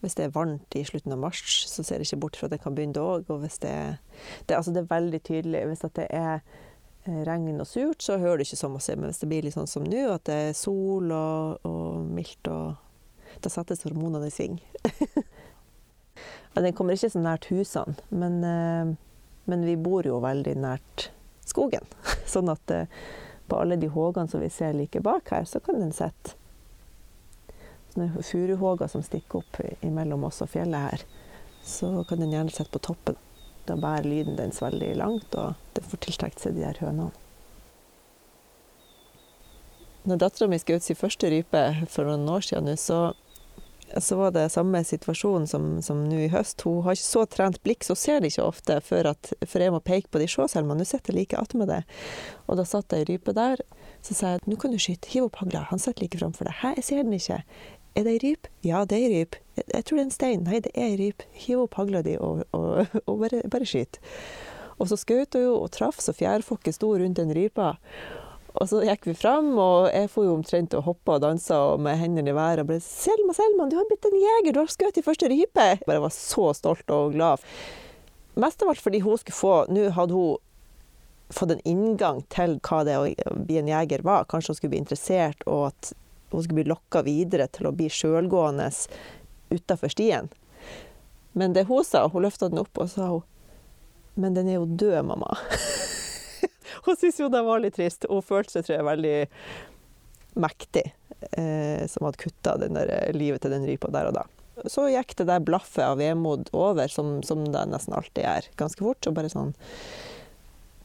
Hvis 0.04 0.18
det 0.20 0.28
er 0.28 0.36
varmt 0.36 0.76
i 0.78 0.84
slutten 0.86 1.16
av 1.16 1.22
mars, 1.24 1.42
så 1.66 1.82
ser 1.82 1.98
jeg 1.98 2.12
ikke 2.12 2.22
bort 2.28 2.38
fra 2.38 2.46
at 2.46 2.54
det 2.54 2.62
kan 2.62 2.76
begynne 2.78 2.94
da 2.94 3.06
òg. 3.16 3.30
Og 3.34 3.42
hvis 3.42 3.58
det, 3.64 3.74
det, 4.46 4.58
altså 4.58 4.74
det, 4.76 4.84
er 4.84 4.92
veldig 4.92 5.22
tydelig. 5.26 5.64
Hvis 5.72 5.86
det 5.98 6.06
er 6.14 6.44
regn 7.06 7.62
og 7.62 7.68
surt, 7.70 8.02
så 8.02 8.18
hører 8.22 8.40
du 8.40 8.46
ikke 8.46 8.60
så 8.60 8.70
masse. 8.72 8.96
Men 8.98 9.12
hvis 9.12 9.22
det 9.22 9.30
blir 9.30 9.46
litt 9.46 9.56
sånn 9.56 9.70
som 9.70 9.86
nå, 9.86 10.06
at 10.14 10.26
det 10.30 10.38
er 10.50 10.58
sol 10.58 11.12
og, 11.14 11.66
og 11.68 12.06
mildt, 12.10 12.50
og 12.52 13.42
da 13.44 13.52
settes 13.52 13.84
hormonene 13.86 14.30
i 14.30 14.34
sving. 14.34 14.60
den 16.56 16.74
kommer 16.78 16.96
ikke 16.96 17.12
så 17.14 17.22
nært 17.22 17.50
husene, 17.52 17.98
men, 18.10 18.40
eh, 18.48 18.96
men, 19.52 19.68
vi 19.68 19.76
bor 19.76 20.08
jo 20.08 20.22
veldig 20.24 20.56
nært 20.64 21.10
skogen. 21.46 21.86
Sånn 22.34 22.50
at 22.54 22.74
eh, 22.74 22.90
på 23.46 23.60
alle 23.60 23.78
de 23.78 23.92
hågene 23.92 24.32
som 24.32 24.42
vi 24.42 24.50
ser 24.50 24.74
like 24.74 25.04
bak 25.06 25.30
her, 25.34 25.46
så 25.46 25.62
kan 25.62 25.82
den 25.82 25.94
sitte 25.94 26.38
sånne 27.96 28.24
furuhåger 28.26 28.90
som 28.92 29.04
stikker 29.06 29.40
opp 29.40 29.60
mellom 29.96 30.26
oss 30.28 30.42
og 30.44 30.50
fjellet 30.52 30.90
her, 30.90 31.04
så 31.64 32.04
kan 32.10 32.20
den 32.20 32.34
gjerne 32.34 32.52
sitte 32.52 32.74
på 32.74 32.82
toppen. 32.90 33.16
Da 33.66 33.78
bærer 33.80 34.08
lyden 34.08 34.40
dens 34.40 34.62
veldig 34.62 34.96
langt, 35.02 35.36
og 35.36 35.56
den 35.78 35.88
får 35.92 36.04
tiltrukket 36.06 36.44
seg 36.44 36.58
de 36.58 36.68
der 36.68 36.82
hønene. 36.84 37.12
når 40.06 40.22
dattera 40.22 40.50
mi 40.50 40.58
skjøt 40.62 40.86
sin 40.86 40.98
første 40.98 41.30
rype 41.34 41.62
for 41.92 42.08
noen 42.08 42.28
år 42.30 42.46
siden, 42.46 42.70
så, 42.78 43.00
så 43.98 44.18
var 44.20 44.36
det 44.36 44.48
samme 44.54 44.82
situasjon 44.86 45.48
som, 45.50 45.68
som 45.86 46.04
nå 46.06 46.26
i 46.28 46.32
høst. 46.34 46.62
Hun 46.66 46.84
har 46.86 46.98
ikke 46.98 47.08
så 47.08 47.26
trent 47.30 47.62
blikk, 47.66 47.86
så 47.86 47.96
hun 47.96 48.02
ser 48.02 48.22
det 48.22 48.34
ikke 48.34 48.46
ofte 48.46 48.78
før, 48.86 49.12
at, 49.16 49.34
før 49.42 49.66
jeg 49.66 49.76
må 49.76 49.82
peke 49.86 50.12
på 50.14 50.22
de 50.22 50.30
sjåselmene. 50.30 50.82
Nå 50.82 50.90
sitter 50.90 51.14
jeg 51.14 51.24
like 51.24 51.42
attmed 51.42 51.72
det. 51.74 51.82
Og 52.46 52.60
da 52.60 52.68
satt 52.70 52.94
ei 52.96 53.06
rype 53.10 53.34
der. 53.38 53.64
Så 54.06 54.14
sa 54.14 54.36
jeg 54.36 54.46
nå 54.46 54.60
kan 54.62 54.74
du 54.74 54.78
skyte, 54.82 55.10
hiv 55.10 55.32
opp 55.32 55.42
hagla. 55.42 55.66
Han 55.72 55.82
sitter 55.82 56.06
like 56.06 56.22
framfor 56.22 56.50
deg. 56.50 56.60
Hæ, 56.62 56.76
jeg 56.78 56.90
ser 56.90 57.02
den 57.02 57.18
ikke. 57.18 57.42
Er 57.96 58.04
det 58.04 58.12
ei 58.12 58.20
ryp? 58.20 58.48
Ja, 58.68 58.84
det 58.84 58.98
er 58.98 59.08
ei 59.08 59.22
ryp. 59.22 59.38
Jeg, 59.56 59.86
tror 59.86 59.96
det 59.96 60.02
er 60.02 60.06
en 60.06 60.12
stein. 60.12 60.44
Nei, 60.44 60.60
det 60.60 60.72
er 60.76 60.90
ei 60.90 60.98
ryp. 61.00 61.24
Hiv 61.46 61.62
opp 61.64 61.78
hagla 61.80 62.02
di 62.04 62.18
og, 62.20 62.44
og, 62.52 62.84
og 63.10 63.22
bare, 63.24 63.40
bare 63.52 63.68
skyt. 63.70 64.02
Og 64.76 64.90
så 64.92 64.98
skjøt 65.00 65.38
hun 65.38 65.46
jo 65.46 65.56
og 65.62 65.72
traff 65.72 66.02
så 66.04 66.12
fjærfokket 66.16 66.76
sto 66.76 66.92
rundt 67.00 67.22
den 67.22 67.32
rypa. 67.36 67.78
Og 68.56 68.70
så 68.72 68.82
gikk 68.88 69.10
vi 69.10 69.16
fram, 69.20 69.50
og 69.60 69.90
jeg 69.92 70.12
får 70.12 70.28
jo 70.28 70.36
omtrent 70.36 70.76
og 70.76 70.86
hoppa 70.90 71.18
og 71.18 71.24
dansa 71.24 71.58
med 71.80 72.00
hendene 72.00 72.32
i 72.32 72.36
været 72.36 72.64
og 72.64 72.70
ble 72.70 72.78
'Selma, 72.80 73.36
Selma, 73.36 73.68
du 73.68 73.76
har 73.76 73.88
blitt 73.88 74.08
en 74.08 74.16
jeger! 74.20 74.54
Du 74.54 74.60
har 74.60 74.72
skutt 74.72 75.00
i 75.00 75.04
første 75.04 75.28
rype!' 75.32 75.80
Jeg 75.88 76.02
var 76.04 76.12
så 76.12 76.54
stolt 76.56 76.92
og 76.92 77.14
glad. 77.16 77.44
Mest 78.36 78.64
av 78.64 78.70
alt 78.70 78.84
fordi 78.84 79.00
hun 79.00 79.18
skulle 79.18 79.36
få 79.36 79.66
Nå 79.72 79.90
hadde 79.96 80.14
hun 80.14 80.38
fått 81.32 81.52
en 81.52 81.64
inngang 81.66 82.24
til 82.30 82.60
hva 82.60 82.84
det 82.84 82.96
å 82.96 83.36
bli 83.36 83.60
en 83.60 83.72
jeger 83.72 84.04
var. 84.04 84.28
Kanskje 84.28 84.52
hun 84.52 84.56
skulle 84.56 84.76
bli 84.76 84.84
interessert, 84.84 85.44
og 85.48 85.72
at 85.72 85.94
hun 86.36 86.46
skulle 86.46 86.64
bli 86.64 86.72
lokka 86.72 87.04
videre 87.06 87.48
til 87.52 87.70
å 87.70 87.74
bli 87.76 87.90
sjølgående 87.92 88.70
utafor 89.54 89.94
stien. 89.94 90.30
Men 91.36 91.56
det 91.56 91.66
hun 91.70 91.84
sa, 91.84 92.06
hun 92.08 92.24
løfta 92.24 92.50
den 92.52 92.62
opp 92.62 92.78
og 92.80 92.92
sa 92.92 93.10
hun, 93.12 93.24
'Men 94.16 94.34
den 94.34 94.48
er 94.48 94.54
jo 94.62 94.66
død, 94.66 95.04
mamma'. 95.06 95.36
Hun 96.86 96.96
syntes 96.96 97.20
jo 97.20 97.30
det 97.30 97.42
var 97.42 97.60
litt 97.60 97.76
trist. 97.76 98.06
Hun 98.10 98.22
følte 98.22 98.52
seg, 98.54 98.66
tror 98.66 98.76
jeg, 98.78 98.86
veldig 98.86 99.18
mektig 100.40 100.84
eh, 101.32 101.84
som 101.88 102.06
hadde 102.06 102.22
kutta 102.22 102.56
eh, 102.62 103.12
livet 103.16 103.42
til 103.42 103.52
den 103.52 103.66
rypa 103.68 103.90
der 103.92 104.12
og 104.12 104.18
da. 104.20 104.26
Så 104.72 104.88
gikk 104.88 105.18
det 105.20 105.28
der 105.28 105.44
blaffet 105.44 105.84
av 105.84 105.98
vemod 106.00 106.48
over, 106.56 106.88
som, 106.88 107.18
som, 107.28 107.44
det 107.52 107.66
nesten 107.72 107.96
alltid 107.98 108.24
gjør, 108.24 108.50
ganske 108.62 108.86
fort. 108.88 109.08
Og 109.08 109.18
bare 109.18 109.32
sånn 109.34 109.56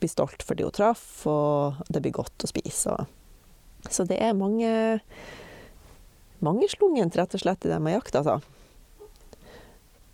Bli 0.01 0.09
stolt 0.09 0.41
fordi 0.49 0.65
hun 0.65 0.73
traff, 0.73 1.27
og 1.29 1.77
det 1.93 2.01
blir 2.01 2.15
godt 2.17 2.47
å 2.47 2.49
spise. 2.49 2.95
Og. 2.95 3.20
Så 3.89 4.05
det 4.09 4.21
er 4.21 4.37
mange 4.37 5.01
mangeslungent, 6.45 7.17
rett 7.17 7.37
og 7.37 7.43
slett, 7.43 7.65
i 7.65 7.73
det 7.73 7.81
med 7.83 7.99
jakt, 7.99 8.17
altså. 8.21 8.41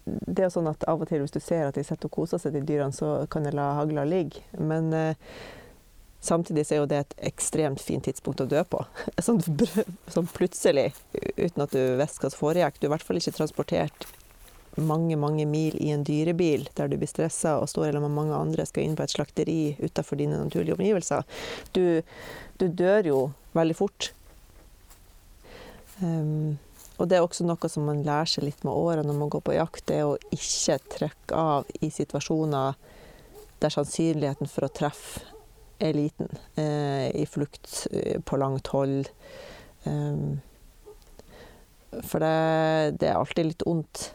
Det 0.07 0.47
er 0.47 0.51
sånn 0.55 0.71
at 0.71 0.85
av 0.87 1.03
og 1.03 1.11
til 1.11 1.23
hvis 1.23 1.35
du 1.35 1.41
ser 1.43 1.67
at 1.67 1.79
de 1.79 1.83
sitter 1.87 2.07
og 2.07 2.15
koser 2.15 2.43
seg, 2.43 2.55
de 2.55 2.63
dyrene, 2.67 2.95
så 2.95 3.25
kan 3.31 3.47
jeg 3.47 3.57
la 3.59 3.73
hagla 3.81 4.07
ligge. 4.07 4.43
Men 4.59 4.93
eh, 4.95 5.31
Samtidig 6.27 6.65
er 6.73 6.81
jo 6.81 6.89
det 6.91 6.99
et 6.99 7.13
ekstremt 7.29 7.83
fint 7.83 8.03
tidspunkt 8.09 8.41
å 8.43 8.49
dø 8.51 8.63
på. 8.67 8.81
Sånn, 9.27 9.39
sånn 10.11 10.29
plutselig, 10.35 10.89
uten 11.37 11.63
at 11.63 11.75
du 11.75 11.81
visste 12.01 12.25
hva 12.25 12.31
som 12.33 12.41
foregikk. 12.41 12.81
Du 12.81 12.87
er 12.87 12.91
i 12.91 12.95
hvert 12.97 13.07
fall 13.07 13.21
ikke 13.21 13.37
transportert 13.37 14.07
mange 14.77 15.17
mange 15.17 15.47
mil 15.49 15.77
i 15.81 15.93
en 15.95 16.05
dyrebil 16.05 16.67
der 16.77 16.91
du 16.91 16.99
blir 17.01 17.11
stressa 17.11 17.57
og 17.61 17.71
står 17.71 17.89
eller 17.91 18.13
mange 18.13 18.37
andre, 18.37 18.67
skal 18.69 18.85
inn 18.85 18.97
på 18.99 19.07
et 19.07 19.15
slakteri 19.15 19.61
utenfor 19.81 20.21
dine 20.21 20.41
naturlige 20.41 20.77
omgivelser. 20.77 21.25
Du, 21.73 22.03
du 22.61 22.69
dør 22.69 23.11
jo 23.11 23.21
veldig 23.57 23.77
fort. 23.79 24.11
Um, 26.03 26.59
og 26.97 27.09
det 27.09 27.19
er 27.19 27.25
også 27.25 27.45
noe 27.45 27.69
som 27.73 27.87
man 27.89 28.05
lærer 28.05 28.29
seg 28.31 28.47
litt 28.47 28.65
med 28.65 28.73
åra 28.73 29.05
når 29.05 29.17
man 29.17 29.33
går 29.33 29.45
på 29.45 29.57
jakt, 29.57 29.87
det 29.89 30.01
er 30.01 30.11
å 30.11 30.19
ikke 30.33 30.79
trykke 30.97 31.41
av 31.41 31.73
i 31.85 31.91
situasjoner 31.93 32.77
der 33.61 33.73
sannsynligheten 33.73 34.49
for 34.53 34.67
å 34.67 34.73
treffe 34.73 35.25
er 35.79 35.93
liten. 35.93 36.31
Eh, 36.57 37.09
I 37.17 37.27
flukt 37.29 37.87
eh, 37.93 38.21
på 38.25 38.37
langt 38.41 38.67
hold. 38.73 39.09
Um, 39.85 40.41
for 42.03 42.21
det, 42.21 42.97
det, 43.01 43.11
er 43.11 43.19
alltid 43.19 43.51
litt 43.51 43.67
vondt. 43.67 44.11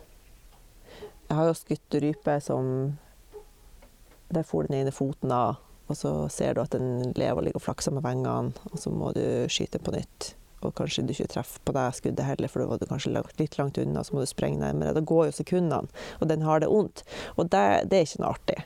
Jeg 1.32 1.38
har 1.38 1.48
jo 1.48 1.56
skutt 1.56 1.96
rype 2.04 2.34
som 2.44 2.66
Der 4.36 4.44
får 4.44 4.68
den 4.68 4.82
ene 4.82 4.92
foten 4.92 5.32
av, 5.32 5.62
og 5.88 5.96
så 5.96 6.10
ser 6.28 6.56
du 6.56 6.62
at 6.62 6.74
den 6.76 7.14
lever 7.16 7.40
og 7.40 7.46
ligger 7.46 7.60
og 7.60 7.64
flakser 7.64 7.96
med 7.96 8.04
vengene, 8.04 8.52
og 8.68 8.80
så 8.80 8.92
må 8.92 9.14
du 9.16 9.24
skyte 9.52 9.80
på 9.80 9.94
nytt. 9.96 10.34
Og 10.60 10.74
kanskje 10.76 11.06
du 11.08 11.12
ikke 11.12 11.30
treffer 11.32 11.64
på 11.68 11.74
det 11.76 11.86
skuddet 11.96 12.28
heller, 12.28 12.52
for 12.52 12.64
da 12.64 12.68
var 12.68 12.82
du 12.82 12.86
kanskje 12.88 13.14
litt 13.40 13.56
langt 13.60 13.80
unna, 13.80 14.04
så 14.04 14.16
må 14.16 14.24
du 14.24 14.28
sprenge 14.28 14.60
nærmere. 14.60 14.94
Da 14.96 15.04
går 15.04 15.30
jo 15.30 15.36
sekundene, 15.36 16.04
og 16.20 16.32
den 16.32 16.44
har 16.48 16.64
det 16.64 16.72
vondt. 16.72 17.04
Og 17.38 17.48
det, 17.52 17.64
det 17.92 18.00
er 18.00 18.08
ikke 18.08 18.24
noe 18.24 18.34
artig. 18.36 18.58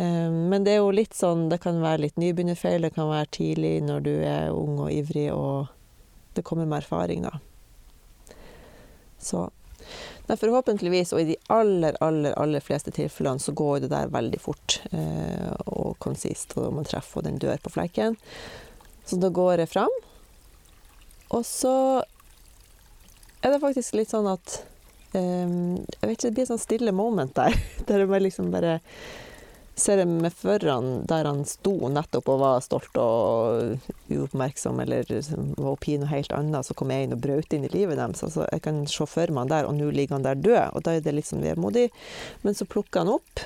Eh, 0.00 0.30
men 0.52 0.64
det 0.64 0.74
er 0.74 0.80
jo 0.80 0.92
litt 0.92 1.14
sånn 1.14 1.46
Det 1.52 1.60
kan 1.62 1.78
være 1.84 2.06
litt 2.06 2.16
nybegynnerfeil, 2.20 2.84
det 2.88 2.94
kan 2.96 3.12
være 3.12 3.28
tidlig 3.36 3.74
når 3.84 4.08
du 4.08 4.14
er 4.24 4.56
ung 4.56 4.80
og 4.86 4.92
ivrig, 4.92 5.28
og 5.36 5.68
det 6.36 6.44
kommer 6.48 6.68
med 6.68 6.80
erfaring, 6.80 7.28
da. 7.28 7.36
Så 9.20 9.46
Nei, 10.24 10.36
forhåpentligvis, 10.40 11.12
og 11.12 11.20
i 11.20 11.26
de 11.34 11.36
aller, 11.52 11.96
aller, 12.04 12.32
aller 12.40 12.64
fleste 12.64 12.92
tilfellene, 12.96 13.42
så 13.42 13.52
går 13.52 13.84
det 13.84 13.90
der 13.92 14.12
veldig 14.12 14.40
fort 14.40 14.78
eh, 14.88 15.50
og 15.68 15.98
konsist, 16.00 16.56
og 16.56 16.72
man 16.78 16.88
treffer, 16.88 17.20
og 17.20 17.26
den 17.26 17.36
dør 17.42 17.60
på 17.60 17.74
flekken. 17.74 18.16
Så 19.04 19.18
da 19.20 19.28
går 19.28 19.60
jeg 19.60 19.72
fram, 19.74 19.92
og 21.34 21.44
så 21.44 21.74
er 23.44 23.52
det 23.52 23.60
faktisk 23.60 23.98
litt 23.98 24.12
sånn 24.12 24.28
at 24.30 24.62
eh, 25.12 25.44
Jeg 25.44 26.00
vet 26.00 26.14
ikke, 26.14 26.28
det 26.30 26.34
blir 26.38 26.46
et 26.46 26.52
sånn 26.54 26.62
stille 26.62 26.96
moment 26.96 27.34
der, 27.36 27.56
der 27.88 28.06
jeg 28.06 28.24
liksom 28.30 28.48
bare 28.54 28.78
ser 29.74 29.98
jeg 29.98 30.08
meg 30.08 30.34
for 30.38 30.62
han 30.70 31.02
der 31.10 31.26
han 31.26 31.42
sto 31.48 31.72
nettopp 31.90 32.28
og 32.30 32.40
var 32.42 32.62
stolt 32.62 32.98
og 33.00 33.90
uoppmerksom, 34.12 34.78
eller 34.84 35.08
var 35.08 35.72
oppi 35.72 35.96
noe 35.98 36.12
helt 36.12 36.34
annet, 36.36 36.66
så 36.66 36.76
kom 36.78 36.92
jeg 36.94 37.08
inn 37.08 37.16
og 37.16 37.22
brøt 37.24 37.56
inn 37.56 37.66
i 37.66 37.72
livet 37.72 37.98
deres. 37.98 38.22
Altså, 38.26 38.46
jeg 38.52 38.64
kan 38.64 38.84
se 38.90 39.08
for 39.10 39.34
meg 39.34 39.44
han 39.44 39.52
der, 39.52 39.68
og 39.68 39.76
nå 39.78 39.90
ligger 39.90 40.18
han 40.18 40.26
der 40.26 40.38
død, 40.38 40.62
og 40.72 40.86
da 40.86 40.94
er 40.94 41.04
det 41.04 41.16
litt 41.16 41.30
sånn 41.30 41.44
vemodig. 41.44 41.88
Men 42.46 42.56
så 42.56 42.68
plukker 42.70 43.02
han 43.02 43.14
opp, 43.16 43.44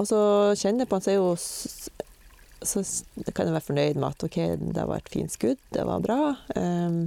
og 0.00 0.08
så 0.08 0.20
kjenner 0.58 0.84
jeg 0.84 0.90
på 0.90 0.98
han, 0.98 1.04
så 1.04 1.14
er 1.14 1.20
jo 1.20 1.34
så 2.60 2.82
kan 3.32 3.48
jeg 3.48 3.54
være 3.54 3.64
fornøyd 3.64 3.98
med 4.00 4.10
at 4.10 4.24
OK, 4.26 4.38
det 4.76 4.82
var 4.88 5.00
et 5.00 5.12
fint 5.12 5.32
skudd, 5.32 5.60
det 5.72 5.84
var 5.88 6.02
bra, 6.04 6.34
um, 6.56 7.06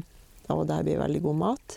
og 0.54 0.64
det 0.70 0.80
blir 0.88 1.02
veldig 1.02 1.22
god 1.28 1.38
mat. 1.44 1.76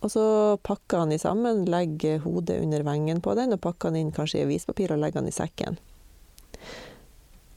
Og 0.00 0.12
så 0.12 0.24
pakker 0.64 1.02
han 1.02 1.12
de 1.12 1.18
sammen, 1.20 1.66
legger 1.68 2.22
hodet 2.24 2.60
under 2.62 2.84
vengen 2.86 3.20
på 3.20 3.34
den, 3.36 3.52
og 3.52 3.60
pakker 3.64 3.90
han 3.90 3.98
inn 4.00 4.12
kanskje 4.16 4.40
i 4.40 4.46
avispapir 4.46 4.94
og 4.94 5.02
legger 5.02 5.20
han 5.20 5.28
i 5.28 5.34
sekken. 5.34 5.76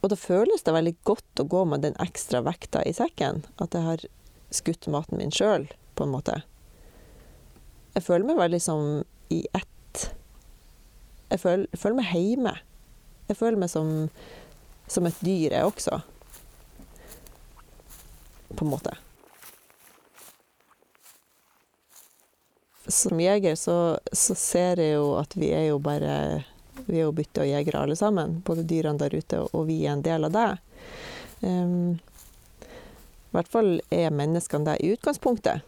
Og 0.03 0.11
da 0.11 0.19
føles 0.19 0.65
det 0.65 0.73
veldig 0.75 0.95
godt 1.07 1.39
å 1.39 1.47
gå 1.47 1.63
med 1.71 1.85
den 1.85 1.95
ekstra 2.03 2.41
vekta 2.43 2.81
i 2.83 2.91
sekken. 2.95 3.45
At 3.63 3.75
jeg 3.75 3.87
har 3.87 4.03
skutt 4.51 4.89
maten 4.91 5.21
min 5.21 5.31
sjøl, 5.31 5.69
på 5.95 6.03
en 6.03 6.11
måte. 6.11 6.41
Jeg 7.95 8.03
føler 8.03 8.27
meg 8.27 8.41
veldig 8.41 8.59
som 8.65 8.83
i 9.31 9.45
ett. 9.55 10.03
Jeg 11.31 11.39
føler, 11.39 11.79
føler 11.79 11.99
meg 12.01 12.09
heime. 12.11 12.57
Jeg 13.29 13.39
føler 13.39 13.63
meg 13.63 13.71
som, 13.71 13.93
som 14.91 15.07
et 15.07 15.23
dyr, 15.23 15.55
jeg 15.55 15.71
også. 15.71 16.01
På 18.51 18.67
en 18.67 18.73
måte. 18.75 18.97
Som 22.87 23.19
jeger 23.19 23.55
så, 23.55 23.99
så, 24.11 24.35
ser 24.35 24.81
jeg 24.81 24.97
jo 24.97 25.13
at 25.19 25.35
vi 25.39 25.53
er 25.55 25.69
jo 25.69 25.79
bare 25.79 26.43
Vi 26.85 26.97
er 26.97 27.05
jo 27.05 27.15
bytte 27.15 27.43
og 27.43 27.47
jegere 27.47 27.83
alle 27.85 27.95
sammen. 27.95 28.41
Både 28.45 28.65
dyrene 28.67 28.99
der 28.99 29.13
ute 29.13 29.43
og 29.45 29.67
vi 29.67 29.83
er 29.85 29.93
en 29.93 30.01
del 30.03 30.25
av 30.27 30.33
det. 30.33 30.47
Um, 31.41 31.99
I 32.59 33.37
hvert 33.37 33.51
fall 33.51 33.69
er 33.93 34.15
menneskene 34.15 34.67
det 34.67 34.79
i 34.81 34.89
utgangspunktet. 34.95 35.61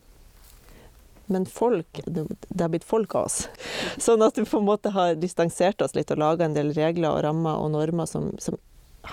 Men 1.26 1.46
folk 1.46 2.02
Det 2.06 2.62
har 2.62 2.70
blitt 2.74 2.84
folk 2.84 3.16
av 3.16 3.30
oss. 3.30 3.46
Sånn 4.06 4.26
at 4.26 4.38
vi 4.38 4.46
på 4.50 4.60
en 4.60 4.68
måte 4.68 4.92
har 4.98 5.16
distansert 5.16 5.82
oss 5.82 5.96
litt 5.96 6.12
og 6.12 6.22
laga 6.22 6.46
en 6.46 6.58
del 6.58 6.74
regler 6.76 7.12
og 7.14 7.24
rammer 7.26 7.62
og 7.62 7.72
normer 7.78 8.10
som, 8.10 8.34
som 8.42 8.58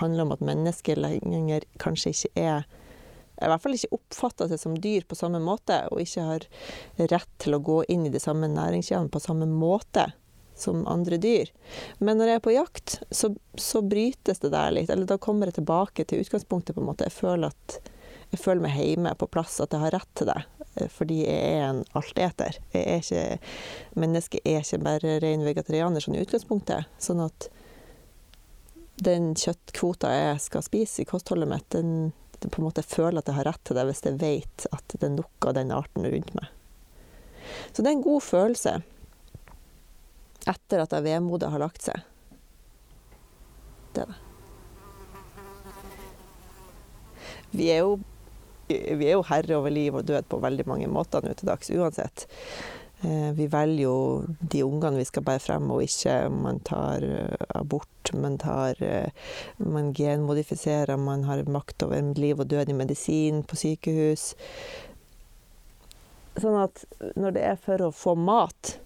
handler 0.01 0.27
om 0.27 0.35
at 0.35 0.45
mennesker 0.45 0.97
lenger 0.97 1.69
kanskje 1.83 2.17
ikke 2.17 2.33
er 2.41 2.69
i 3.41 3.49
hvert 3.49 3.63
fall 3.63 3.77
ikke 3.77 3.97
oppfatter 3.97 4.51
seg 4.51 4.61
som 4.61 4.75
dyr 4.79 5.07
på 5.09 5.17
samme 5.19 5.41
måte, 5.43 5.79
og 5.91 6.03
ikke 6.03 6.27
har 6.27 6.49
rett 7.11 7.31
til 7.43 7.57
å 7.57 7.63
gå 7.65 7.79
inn 7.93 8.05
i 8.07 8.13
de 8.13 8.21
samme 8.23 8.51
næringskjedene 8.53 9.13
på 9.13 9.23
samme 9.23 9.49
måte 9.49 10.11
som 10.55 10.87
andre 10.87 11.17
dyr. 11.17 11.51
Men 11.99 12.19
når 12.19 12.29
jeg 12.29 12.41
er 12.41 12.45
på 12.45 12.55
jakt, 12.55 12.99
så, 13.11 13.33
så, 13.55 13.83
brytes 13.83 14.43
det 14.43 14.53
der 14.53 14.75
litt. 14.75 14.91
Eller 14.93 15.09
da 15.09 15.19
kommer 15.19 15.49
jeg 15.49 15.59
tilbake 15.61 16.05
til 16.05 16.23
utgangspunktet, 16.23 16.77
på 16.77 16.83
en 16.83 16.91
måte. 16.91 17.09
Jeg 17.09 17.17
føler, 17.17 17.51
at, 17.51 17.93
jeg 18.35 18.43
føler 18.43 18.67
meg 18.67 18.77
hjemme, 18.79 19.15
på 19.19 19.31
plass, 19.33 19.59
at 19.65 19.75
jeg 19.75 19.83
har 19.83 19.97
rett 19.97 20.13
til 20.19 20.31
det. 20.31 20.39
Eh, 20.77 20.93
fordi 20.93 21.23
jeg 21.25 21.57
er 21.57 21.67
en 21.71 21.83
alteter. 21.99 22.61
Er 22.77 23.03
mennesket 23.99 24.45
er 24.45 24.63
ikke 24.63 24.85
bare 24.85 25.19
ren 25.25 25.45
vegetarianer 25.49 26.05
sånn 26.05 26.21
i 26.21 26.25
utgangspunktet. 26.25 26.89
Sånn 27.03 27.25
at 27.25 27.49
den 29.03 29.33
kjøttkvota 29.35 30.11
jeg 30.13 30.43
skal 30.45 30.63
spise 30.63 31.03
i 31.03 31.09
kostholdet 31.09 31.49
mitt, 31.51 31.71
den 31.75 32.13
på 32.51 32.61
en 32.61 32.67
måte 32.67 32.83
føler 32.87 33.21
at 33.21 33.29
jeg 33.31 33.39
har 33.39 33.49
rett 33.51 33.63
til 33.67 33.79
det 33.79 33.87
hvis 33.89 34.03
jeg 34.07 34.19
vet 34.23 34.67
at 34.73 34.97
det 34.97 35.07
er 35.07 35.15
nok 35.15 35.49
av 35.51 35.57
den 35.59 35.75
arten 35.75 36.09
rundt 36.09 36.35
meg. 36.39 36.51
Så 37.71 37.83
det 37.83 37.91
er 37.91 37.97
en 37.99 38.05
god 38.05 38.23
følelse 38.25 38.75
etter 40.51 40.83
at 40.83 40.99
vemodet 41.05 41.53
har 41.53 41.63
lagt 41.63 41.87
seg. 41.87 42.03
Det 43.95 44.07
er 44.07 44.15
det. 44.15 44.21
vi 47.53 47.69
er 47.73 47.85
jo 47.85 47.99
vi 48.73 49.05
er 49.05 49.19
jo 49.19 49.25
herre 49.29 49.59
over 49.59 49.73
liv 49.75 49.93
og 49.99 50.07
død 50.09 50.25
på 50.33 50.39
veldig 50.41 50.65
mange 50.71 50.87
måter 50.89 51.21
nå 51.21 51.35
til 51.37 51.51
dags 51.51 51.69
uansett. 51.75 52.25
Eh, 53.03 53.31
vi 53.35 53.49
velger 53.51 53.85
jo 53.85 53.97
de 54.41 54.63
ungene 54.63 55.01
vi 55.01 55.07
skal 55.09 55.25
bære 55.27 55.43
frem, 55.43 55.71
og 55.75 55.83
ikke 55.85 56.17
man 56.35 56.61
tar 56.67 57.05
eh, 57.07 57.47
abort, 57.59 58.13
man, 58.15 58.39
tar, 58.39 58.79
eh, 58.83 59.11
man 59.59 59.93
genmodifiserer, 59.97 60.97
man 60.97 61.27
har 61.29 61.45
makt 61.51 61.87
over 61.87 62.13
liv 62.19 62.41
og 62.41 62.51
død 62.53 62.71
i 62.71 62.79
medisin 62.79 63.43
på 63.43 63.59
sykehus. 63.59 64.33
Sånn 66.39 66.59
at 66.63 66.85
når 67.19 67.37
det 67.37 67.47
er 67.51 67.59
for 67.61 67.83
å 67.85 67.93
få 67.95 68.15
mat, 68.17 68.77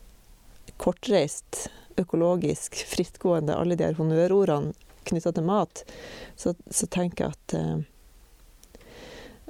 kortreist, 0.82 1.68
økologisk, 2.00 2.76
frittgående, 2.88 3.56
alle 3.56 3.76
de 3.78 3.86
her 3.86 4.00
honnørordene 4.00 4.74
knytta 5.06 5.30
til 5.36 5.46
mat, 5.46 5.84
så, 6.36 6.56
så 6.74 6.88
tenker 6.90 7.28
jeg 7.28 7.36
at 7.36 7.86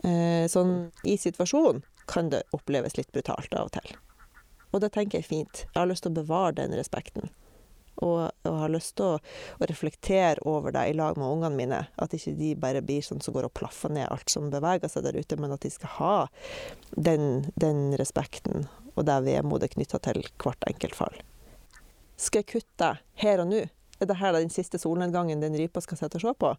Eh, 0.05 0.45
sånn 0.51 0.91
i 1.09 1.17
situasjonen 1.19 1.81
kan 2.07 2.29
det 2.31 2.45
oppleves 2.55 2.99
litt 2.99 3.13
brutalt 3.15 3.55
av 3.57 3.71
og 3.71 3.73
til. 3.79 3.97
Og 4.77 4.83
det 4.85 4.93
tenker 4.93 5.23
jeg 5.23 5.31
fint. 5.31 5.65
Jeg 5.65 5.79
har 5.79 5.89
lyst 5.89 6.05
til 6.05 6.13
å 6.13 6.19
bevare 6.19 6.59
den 6.59 6.75
respekten. 6.77 7.31
Og, 8.05 8.27
og 8.45 8.57
har 8.61 8.69
lyst 8.69 8.99
til 8.99 9.15
å, 9.15 9.21
å, 9.57 9.67
reflektere 9.71 10.43
over 10.45 10.75
det 10.77 10.83
i 10.91 10.97
lag 10.99 11.17
med 11.17 11.31
ungene 11.31 11.57
mine. 11.57 11.79
At 11.97 12.13
ikke 12.13 12.35
de 12.37 12.51
bare 12.61 12.85
blir 12.85 13.05
sånn 13.05 13.23
som 13.25 13.33
går 13.33 13.49
og 13.49 13.55
plaffer 13.57 13.95
ned 13.97 14.11
alt 14.13 14.29
som 14.29 14.51
beveger 14.53 14.93
seg 14.93 15.07
der 15.07 15.17
ute, 15.17 15.39
men 15.41 15.55
at 15.57 15.65
de 15.65 15.73
skal 15.73 15.95
ha 15.97 16.17
den, 16.93 17.47
den 17.57 17.97
respekten 17.97 18.69
og 18.97 19.09
det 19.09 19.17
vemodet 19.25 19.73
knytta 19.73 20.01
til 20.05 20.21
hvert 20.43 20.69
enkelt 20.69 20.99
fall. 20.99 21.17
Skal 22.21 22.45
jeg 22.45 22.53
kutte 22.53 22.93
her 23.23 23.43
og 23.43 23.51
nå? 23.53 23.65
Er 23.97 24.09
dette 24.11 24.33
den 24.37 24.53
siste 24.53 24.81
solnedgangen 24.81 25.41
den 25.41 25.57
rypa 25.57 25.81
skal 25.85 26.01
sitte 26.01 26.21
og 26.21 26.25
se 26.25 26.33
på? 26.37 26.53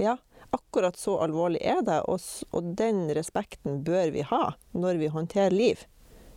Ja, 0.00 0.18
akkurat 0.52 0.98
så 1.00 1.16
alvorlig 1.24 1.62
er 1.64 1.80
det, 1.84 2.02
og, 2.08 2.20
og, 2.52 2.74
den 2.76 3.06
respekten 3.16 3.80
bør 3.84 4.12
vi 4.12 4.24
ha 4.28 4.44
når 4.76 5.00
vi 5.00 5.12
håndterer 5.12 5.56
liv. 5.56 5.86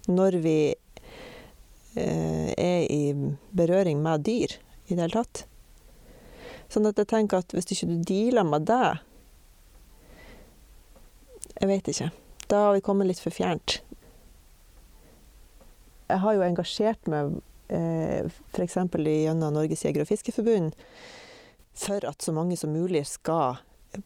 Når 0.08 0.40
vi 0.44 0.58
er 2.02 2.86
i 2.92 3.14
berøring 3.56 4.02
med 4.04 4.26
dyr 4.28 4.58
i 4.88 4.94
det 4.96 5.02
hele 5.02 5.16
tatt. 5.16 5.46
Sånn 6.72 6.88
at 6.90 6.98
jeg 7.00 7.10
tenker 7.12 7.42
at 7.42 7.54
hvis 7.56 7.70
ikke 7.72 7.90
du 7.92 7.98
dealer 8.08 8.48
med 8.48 8.66
det 8.68 8.98
Jeg 11.56 11.70
vet 11.70 11.88
ikke. 11.88 12.10
Da 12.52 12.58
har 12.66 12.74
vi 12.76 12.84
kommet 12.84 13.08
litt 13.08 13.22
for 13.24 13.32
fjernt. 13.32 13.78
Jeg 16.10 16.20
har 16.22 16.36
jo 16.36 16.44
engasjert 16.44 17.08
meg 17.10 17.38
eh, 17.74 18.28
f.eks. 18.52 18.76
gjennom 18.76 19.56
Norges 19.56 19.86
jeger- 19.86 20.04
og 20.04 20.10
fiskeforbund 20.10 20.76
for 21.76 22.04
at 22.08 22.22
så 22.22 22.34
mange 22.36 22.58
som 22.60 22.76
mulig 22.76 23.06
skal 23.08 23.62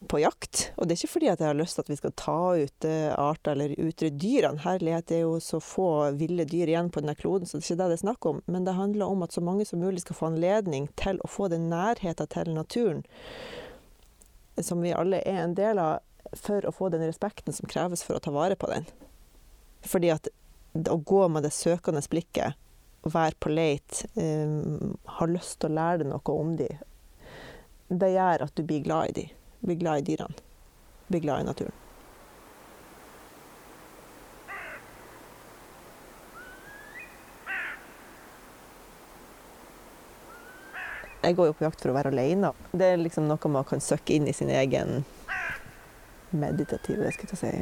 på 0.08 0.20
jakt. 0.22 0.66
Og 0.76 0.86
det 0.86 0.94
er 0.94 1.00
ikke 1.00 1.14
fordi 1.14 1.30
at 1.32 1.40
jeg 1.42 1.50
har 1.50 1.58
lyst 1.58 1.78
til 1.78 1.84
at 1.84 1.92
vi 1.92 1.98
skal 2.00 2.14
ta 2.18 2.38
ut 2.60 2.86
uh, 2.88 3.12
arter 3.20 3.54
eller 3.54 3.74
utrydde 3.76 4.20
dyrene. 4.20 4.62
Herlighet, 4.64 5.08
det 5.10 5.20
er 5.20 5.24
jo 5.26 5.38
så 5.44 5.62
få 5.64 5.88
ville 6.20 6.46
dyr 6.48 6.72
igjen 6.72 6.92
på 6.92 7.02
denne 7.02 7.16
kloden, 7.18 7.48
så 7.48 7.58
det 7.58 7.64
er 7.64 7.68
ikke 7.68 7.80
det 7.82 7.88
det 7.92 7.98
er 7.98 8.04
snakk 8.04 8.30
om. 8.30 8.44
Men 8.46 8.68
det 8.68 8.76
handler 8.78 9.12
om 9.12 9.26
at 9.26 9.36
så 9.36 9.44
mange 9.44 9.66
som 9.68 9.82
mulig 9.82 10.04
skal 10.04 10.18
få 10.18 10.30
anledning 10.30 10.90
til 11.00 11.20
å 11.24 11.30
få 11.30 11.50
den 11.52 11.70
nærheten 11.72 12.30
til 12.30 12.54
naturen 12.54 13.04
som 14.62 14.80
vi 14.82 14.92
alle 14.92 15.22
er 15.26 15.44
en 15.44 15.54
del 15.54 15.78
av, 15.78 16.00
for 16.36 16.64
å 16.66 16.72
få 16.74 16.90
den 16.92 17.04
respekten 17.06 17.54
som 17.54 17.68
kreves 17.70 18.02
for 18.06 18.16
å 18.16 18.22
ta 18.22 18.32
vare 18.34 18.56
på 18.58 18.68
den. 18.70 18.86
Fordi 19.86 20.12
at 20.12 20.28
å 20.90 20.96
gå 20.96 21.22
med 21.32 21.46
det 21.46 21.54
søkende 21.56 22.02
blikket, 22.10 22.58
være 23.00 23.38
på 23.40 23.48
leit, 23.48 24.02
um, 24.14 24.96
ha 25.16 25.26
lyst 25.26 25.60
til 25.60 25.70
å 25.70 25.76
lære 25.78 26.02
deg 26.02 26.10
noe 26.10 26.34
om 26.36 26.52
dem, 26.58 26.82
det 27.88 28.10
gjør 28.12 28.44
at 28.44 28.52
du 28.54 28.62
blir 28.66 28.84
glad 28.84 29.10
i 29.10 29.14
dem. 29.16 29.36
Bli 29.60 29.76
glad 29.80 29.98
i 29.98 30.02
dyrene. 30.02 30.34
Bli 31.08 31.20
glad 31.20 31.40
i 31.40 31.44
naturen. 31.44 31.78
Jeg 41.20 41.36
går 41.36 41.50
jo 41.50 41.52
på 41.52 41.66
jakt 41.66 41.82
for 41.82 41.92
å 41.92 41.94
være 41.94 42.08
alene. 42.14 42.54
Det 42.72 42.94
er 42.94 43.00
liksom 43.00 43.26
noe 43.28 43.52
man 43.52 43.66
kan 43.68 43.82
søkke 43.84 44.16
inn 44.16 44.28
i 44.30 44.32
sin 44.32 44.48
egen 44.48 45.02
meditative, 46.30 47.04
jeg 47.10 47.18
skal 47.18 47.36
si, 47.36 47.52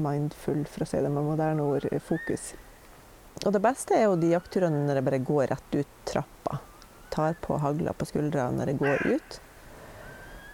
mindful, 0.00 0.64
for 0.66 0.82
å 0.82 0.88
si 0.88 0.98
det 0.98 1.12
med 1.12 1.26
moderne 1.26 1.62
ord, 1.62 1.86
fokus. 2.02 2.54
Og 3.44 3.52
det 3.54 3.62
beste 3.62 3.94
er 3.94 4.08
jo 4.08 4.18
de 4.18 4.32
jaktturene 4.32 4.82
når 4.86 4.98
jeg 4.98 5.06
bare 5.06 5.24
går 5.30 5.48
rett 5.52 5.78
ut 5.78 5.96
trappa. 6.10 6.58
Tar 7.14 7.38
på 7.44 7.58
hagla 7.62 7.94
på 7.94 8.08
skuldra 8.08 8.48
når 8.50 8.72
jeg 8.72 8.80
går 8.82 9.06
ut. 9.14 9.38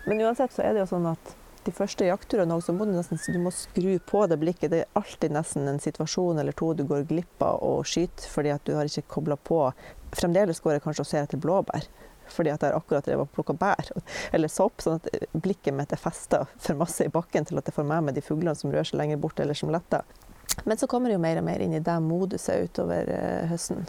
Men 0.05 0.23
uansett 0.25 0.55
så 0.55 0.65
er 0.65 0.75
det 0.75 0.85
jo 0.85 0.91
sånn 0.95 1.09
at 1.11 1.37
de 1.67 1.73
første 1.77 2.07
jaktturene 2.09 2.57
så 2.65 2.73
må 2.73 2.87
du 2.89 2.95
nesten 2.95 3.21
du 3.35 3.41
må 3.43 3.53
skru 3.53 3.99
på 4.09 4.23
det 4.31 4.39
blikket. 4.41 4.73
Det 4.73 4.85
er 4.85 4.95
alltid 4.99 5.35
nesten 5.37 5.69
en 5.69 5.81
situasjon 5.83 6.41
eller 6.41 6.57
to 6.57 6.73
du 6.75 6.87
går 6.89 7.05
glipp 7.11 7.45
av 7.45 7.61
å 7.65 7.83
skyte 7.85 8.29
fordi 8.33 8.55
at 8.55 8.65
du 8.65 8.73
har 8.79 8.89
ikke 8.89 9.09
kobla 9.19 9.37
på. 9.37 9.67
Fremdeles 10.17 10.63
går 10.65 10.79
jeg 10.79 10.85
kanskje 10.87 11.05
og 11.05 11.11
ser 11.11 11.27
etter 11.27 11.43
blåbær 11.43 11.91
fordi 12.31 12.53
at 12.53 12.63
jeg 12.63 12.75
akkurat 12.77 13.03
drev 13.03 13.25
og 13.25 13.33
plukka 13.35 13.57
bær 13.59 13.89
eller 14.35 14.51
sopp, 14.53 14.79
sånn 14.85 15.01
at 15.01 15.09
blikket 15.35 15.75
mitt 15.75 15.91
er 15.91 15.99
festa 15.99 16.45
for 16.63 16.79
masse 16.79 17.03
i 17.03 17.11
bakken 17.11 17.49
til 17.49 17.59
at 17.59 17.67
jeg 17.67 17.75
får 17.75 17.89
med 17.91 18.07
meg 18.07 18.15
de 18.15 18.23
fuglene 18.23 18.55
som 18.55 18.71
rører 18.71 18.87
seg 18.87 19.01
lenger 19.01 19.19
bort 19.19 19.41
eller 19.43 19.59
som 19.59 19.73
letter. 19.75 20.07
Men 20.65 20.79
så 20.79 20.87
kommer 20.91 21.11
det 21.11 21.17
jo 21.19 21.25
mer 21.25 21.41
og 21.41 21.47
mer 21.47 21.63
inn 21.65 21.75
i 21.75 21.83
det 21.83 21.97
moduset 22.05 22.71
utover 22.71 23.11
uh, 23.11 23.51
høsten. 23.51 23.83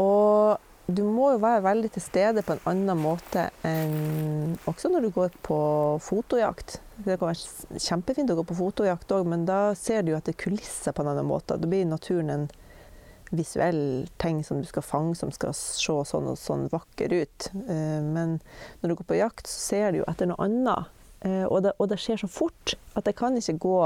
Og 0.00 0.58
du 0.86 1.02
må 1.06 1.32
jo 1.34 1.42
være 1.42 1.62
veldig 1.62 1.90
til 1.94 2.02
stede 2.02 2.42
på 2.46 2.56
en 2.56 2.64
annen 2.72 2.98
måte 2.98 3.46
enn 3.66 4.56
også 4.68 4.90
når 4.90 5.06
du 5.06 5.10
går 5.14 5.36
på 5.46 5.58
fotojakt. 6.02 6.80
Det 6.96 7.18
kan 7.20 7.30
være 7.30 7.78
kjempefint 7.82 8.32
å 8.32 8.38
gå 8.40 8.44
på 8.48 8.56
fotojakt 8.58 9.14
òg, 9.14 9.28
men 9.30 9.46
da 9.48 9.76
ser 9.78 10.02
du 10.02 10.12
jo 10.12 10.18
etter 10.18 10.36
kulisser 10.38 10.94
på 10.94 11.04
en 11.04 11.12
annen 11.12 11.28
måte. 11.28 11.56
Da 11.58 11.70
blir 11.70 11.86
naturen 11.88 12.32
en 12.34 12.48
visuell 13.32 14.08
ting 14.20 14.42
som 14.44 14.60
du 14.60 14.68
skal 14.68 14.84
fange, 14.84 15.14
som 15.16 15.32
skal 15.32 15.54
se 15.56 15.94
sånn 16.08 16.28
og 16.28 16.40
sånn 16.40 16.66
vakker 16.72 17.14
ut. 17.14 17.48
Eh, 17.54 18.00
men 18.02 18.36
når 18.82 18.92
du 18.92 18.96
går 18.98 19.08
på 19.08 19.20
jakt, 19.22 19.48
så 19.48 19.62
ser 19.70 19.92
du 19.92 20.02
jo 20.02 20.08
etter 20.10 20.28
noe 20.28 20.42
annet. 20.44 20.90
Eh, 21.22 21.46
og 21.46 21.62
det, 21.64 21.72
og 21.78 21.88
det 21.92 22.00
skjer 22.02 22.20
så 22.20 22.28
fort 22.30 22.74
at 22.98 23.08
jeg 23.08 23.16
kan 23.22 23.38
ikke 23.38 23.56
gå 23.62 23.78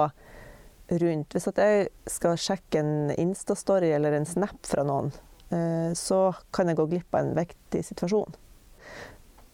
rundt. 1.04 1.36
Hvis 1.36 1.48
jeg 1.52 1.88
skal 2.10 2.40
sjekke 2.40 2.82
en 2.82 3.14
Insta-story 3.14 3.92
eller 3.94 4.16
en 4.16 4.28
snap 4.28 4.58
fra 4.66 4.84
noen, 4.86 5.12
så 5.94 6.20
kan 6.54 6.66
jeg 6.66 6.78
gå 6.80 6.88
glipp 6.90 7.14
av 7.14 7.22
en 7.22 7.36
viktig 7.36 7.82
situasjon. 7.86 8.34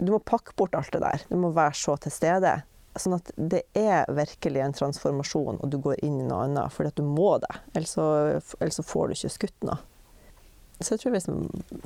Du 0.03 0.11
må 0.15 0.19
pakke 0.19 0.55
bort 0.57 0.75
alt 0.75 0.93
det 0.95 1.03
der. 1.05 1.25
Du 1.29 1.37
må 1.39 1.53
være 1.55 1.77
så 1.79 1.97
til 2.01 2.15
stede. 2.15 2.57
Sånn 2.99 3.17
at 3.17 3.31
det 3.37 3.63
er 3.79 4.09
virkelig 4.13 4.61
en 4.61 4.75
transformasjon, 4.77 5.61
og 5.63 5.71
du 5.73 5.79
går 5.81 6.03
inn 6.05 6.19
i 6.21 6.27
noe 6.27 6.43
annet 6.45 6.75
fordi 6.75 6.91
at 6.93 6.99
du 7.01 7.07
må 7.07 7.37
det. 7.41 7.53
Ellers 7.73 7.95
så, 7.97 8.07
ellers 8.59 8.81
så 8.81 8.85
får 8.85 9.09
du 9.09 9.17
ikke 9.17 9.35
skutt 9.39 9.69
noe. 9.69 9.79
Så 10.83 10.97
jeg 10.97 11.03
tror 11.03 11.15
hvis 11.15 11.29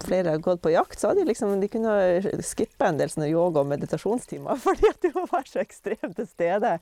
flere 0.06 0.32
har 0.32 0.42
gått 0.42 0.62
på 0.64 0.72
jakt, 0.72 0.98
så 0.98 1.10
hadde 1.10 1.22
de, 1.22 1.28
liksom, 1.30 1.52
de 1.60 1.68
kunne 1.70 1.96
skippe 2.46 2.88
en 2.88 2.98
del 2.98 3.12
yoga- 3.28 3.62
og 3.62 3.68
meditasjonstimer 3.70 4.58
fordi 4.66 4.88
at 4.90 5.02
du 5.04 5.10
må 5.18 5.26
være 5.30 5.50
så 5.50 5.62
ekstremt 5.62 6.16
til 6.16 6.28
stede. 6.30 6.76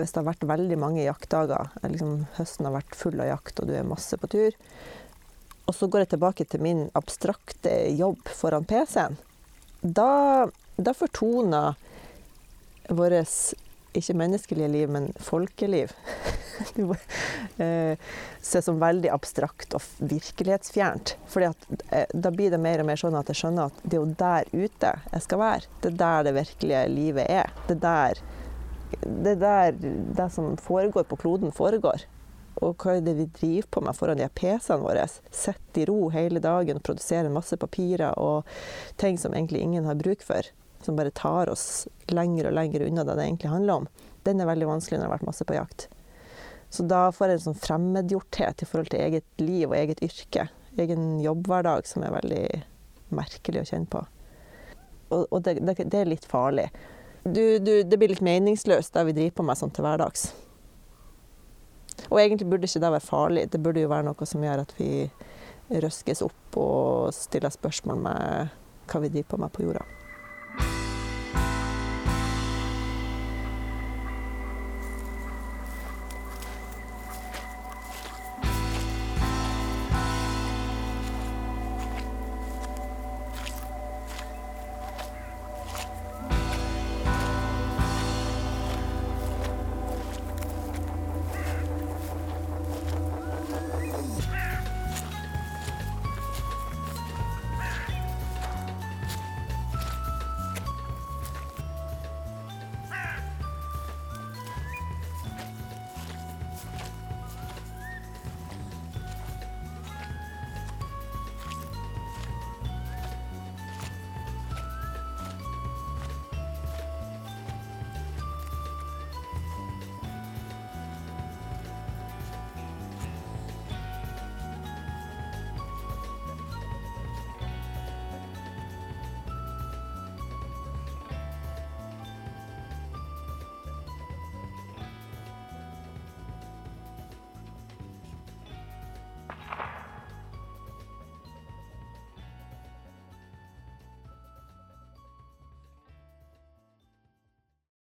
Hvis 0.00 0.14
det 0.14 0.22
har 0.22 0.30
vært 0.30 0.48
veldig 0.48 0.78
mange 0.80 1.04
jaktdager, 1.04 1.70
liksom 1.84 2.24
høsten 2.38 2.68
har 2.68 2.76
vært 2.78 2.96
full 2.98 3.20
av 3.20 3.30
jakt 3.32 3.60
og 3.60 3.70
du 3.70 3.74
er 3.76 3.88
masse 3.88 4.18
på 4.18 4.30
tur, 4.32 4.56
og 5.68 5.76
så 5.76 5.88
går 5.88 6.04
jeg 6.04 6.12
tilbake 6.14 6.46
til 6.48 6.64
min 6.64 6.86
abstrakte 6.96 7.72
jobb 7.98 8.30
foran 8.32 8.66
PC-en, 8.68 9.18
da, 9.82 10.48
da 10.76 10.94
fortoner 10.96 11.76
vårt 12.88 13.54
ikke 13.96 14.16
menneskelige 14.16 14.68
liv, 14.68 14.90
men 14.90 15.10
folkeliv 15.22 15.92
eh, 17.62 17.98
seg 18.44 18.64
som 18.64 18.80
veldig 18.80 19.10
abstrakt 19.12 19.74
og 19.76 19.84
virkelighetsfjernt. 19.98 21.16
Fordi 21.30 21.50
at 21.50 22.10
da 22.12 22.32
blir 22.34 22.52
det 22.52 22.60
mer 22.62 22.82
og 22.82 22.90
mer 22.90 23.00
sånn 23.00 23.16
at 23.18 23.30
jeg 23.32 23.42
skjønner 23.42 23.70
at 23.70 23.80
det 23.84 23.98
er 23.98 24.02
jo 24.02 24.18
der 24.20 24.50
ute 24.52 24.92
jeg 25.12 25.24
skal 25.24 25.42
være. 25.42 25.72
Det 25.82 25.92
er 25.92 26.00
der 26.02 26.28
det 26.28 26.34
virkelige 26.38 26.84
livet 26.92 27.32
er. 27.40 27.54
Det 27.68 27.78
er 27.78 27.84
der 27.86 28.22
det 29.00 29.34
der 29.42 29.72
det 30.16 30.30
som 30.34 30.56
foregår 30.56 31.04
på 31.08 31.16
kloden, 31.16 31.52
foregår. 31.52 32.06
Og 32.58 32.74
hva 32.82 32.96
er 32.96 33.04
det 33.06 33.14
vi 33.14 33.28
driver 33.30 33.68
på 33.70 33.82
med 33.86 33.96
foran 33.96 34.18
de 34.18 34.26
PC-ene 34.34 34.82
våre? 34.82 35.04
Sitter 35.30 35.84
i 35.84 35.86
ro 35.86 36.08
hele 36.10 36.42
dagen 36.42 36.80
og 36.80 36.86
produserer 36.86 37.30
masse 37.30 37.58
papirer 37.60 38.18
og 38.18 38.48
ting 38.98 39.18
som 39.20 39.34
egentlig 39.34 39.62
ingen 39.62 39.86
har 39.86 39.98
bruk 39.98 40.24
for. 40.26 40.48
Som 40.82 40.98
bare 40.98 41.14
tar 41.14 41.50
oss 41.52 41.86
lenger 42.10 42.50
og 42.50 42.56
lenger 42.58 42.86
unna 42.86 43.04
det 43.06 43.18
det 43.18 43.28
egentlig 43.28 43.52
handler 43.52 43.82
om. 43.82 43.88
Den 44.26 44.42
er 44.42 44.50
veldig 44.50 44.70
vanskelig 44.72 44.98
når 44.98 45.04
jeg 45.04 45.10
har 45.10 45.16
vært 45.16 45.30
masse 45.30 45.46
på 45.46 45.58
jakt. 45.58 45.86
Så 46.70 46.84
da 46.84 47.06
får 47.14 47.30
jeg 47.30 47.38
en 47.38 47.46
sånn 47.46 47.62
fremmedgjorthet 47.62 48.62
i 48.62 48.68
forhold 48.68 48.90
til 48.92 49.04
eget 49.06 49.40
liv 49.40 49.70
og 49.70 49.78
eget 49.78 50.02
yrke. 50.04 50.48
Egen 50.78 51.16
jobbhverdag 51.22 51.86
som 51.88 52.04
er 52.04 52.14
veldig 52.18 52.44
merkelig 53.14 53.62
å 53.62 53.68
kjenne 53.70 53.90
på. 53.92 54.02
Og, 55.08 55.24
og 55.30 55.40
det, 55.46 55.60
det, 55.64 55.78
det 55.88 56.02
er 56.02 56.10
litt 56.10 56.26
farlig 56.28 56.68
du, 57.34 57.58
du, 57.62 57.72
det 57.84 57.98
blir 57.98 58.12
litt 58.12 58.24
meningsløst 58.24 58.94
det 58.94 59.06
vi 59.08 59.16
driver 59.16 59.38
på 59.38 59.48
med 59.48 59.60
sånn 59.60 59.74
til 59.74 59.86
hverdags. 59.86 60.28
Og 62.08 62.20
egentlig 62.22 62.48
burde 62.48 62.68
ikke 62.68 62.82
det 62.84 62.92
være 62.94 63.04
farlig. 63.04 63.46
Det 63.52 63.60
burde 63.62 63.84
jo 63.84 63.92
være 63.92 64.08
noe 64.08 64.28
som 64.28 64.44
gjør 64.44 64.64
at 64.64 64.74
vi 64.78 64.90
røskes 65.68 66.24
opp 66.24 66.60
og 66.60 67.14
stiller 67.16 67.52
spørsmål 67.52 68.04
med 68.08 68.58
hva 68.88 69.02
vi 69.04 69.12
driver 69.12 69.32
på 69.34 69.42
med 69.44 69.54
på 69.54 69.66
jorda. 69.66 69.84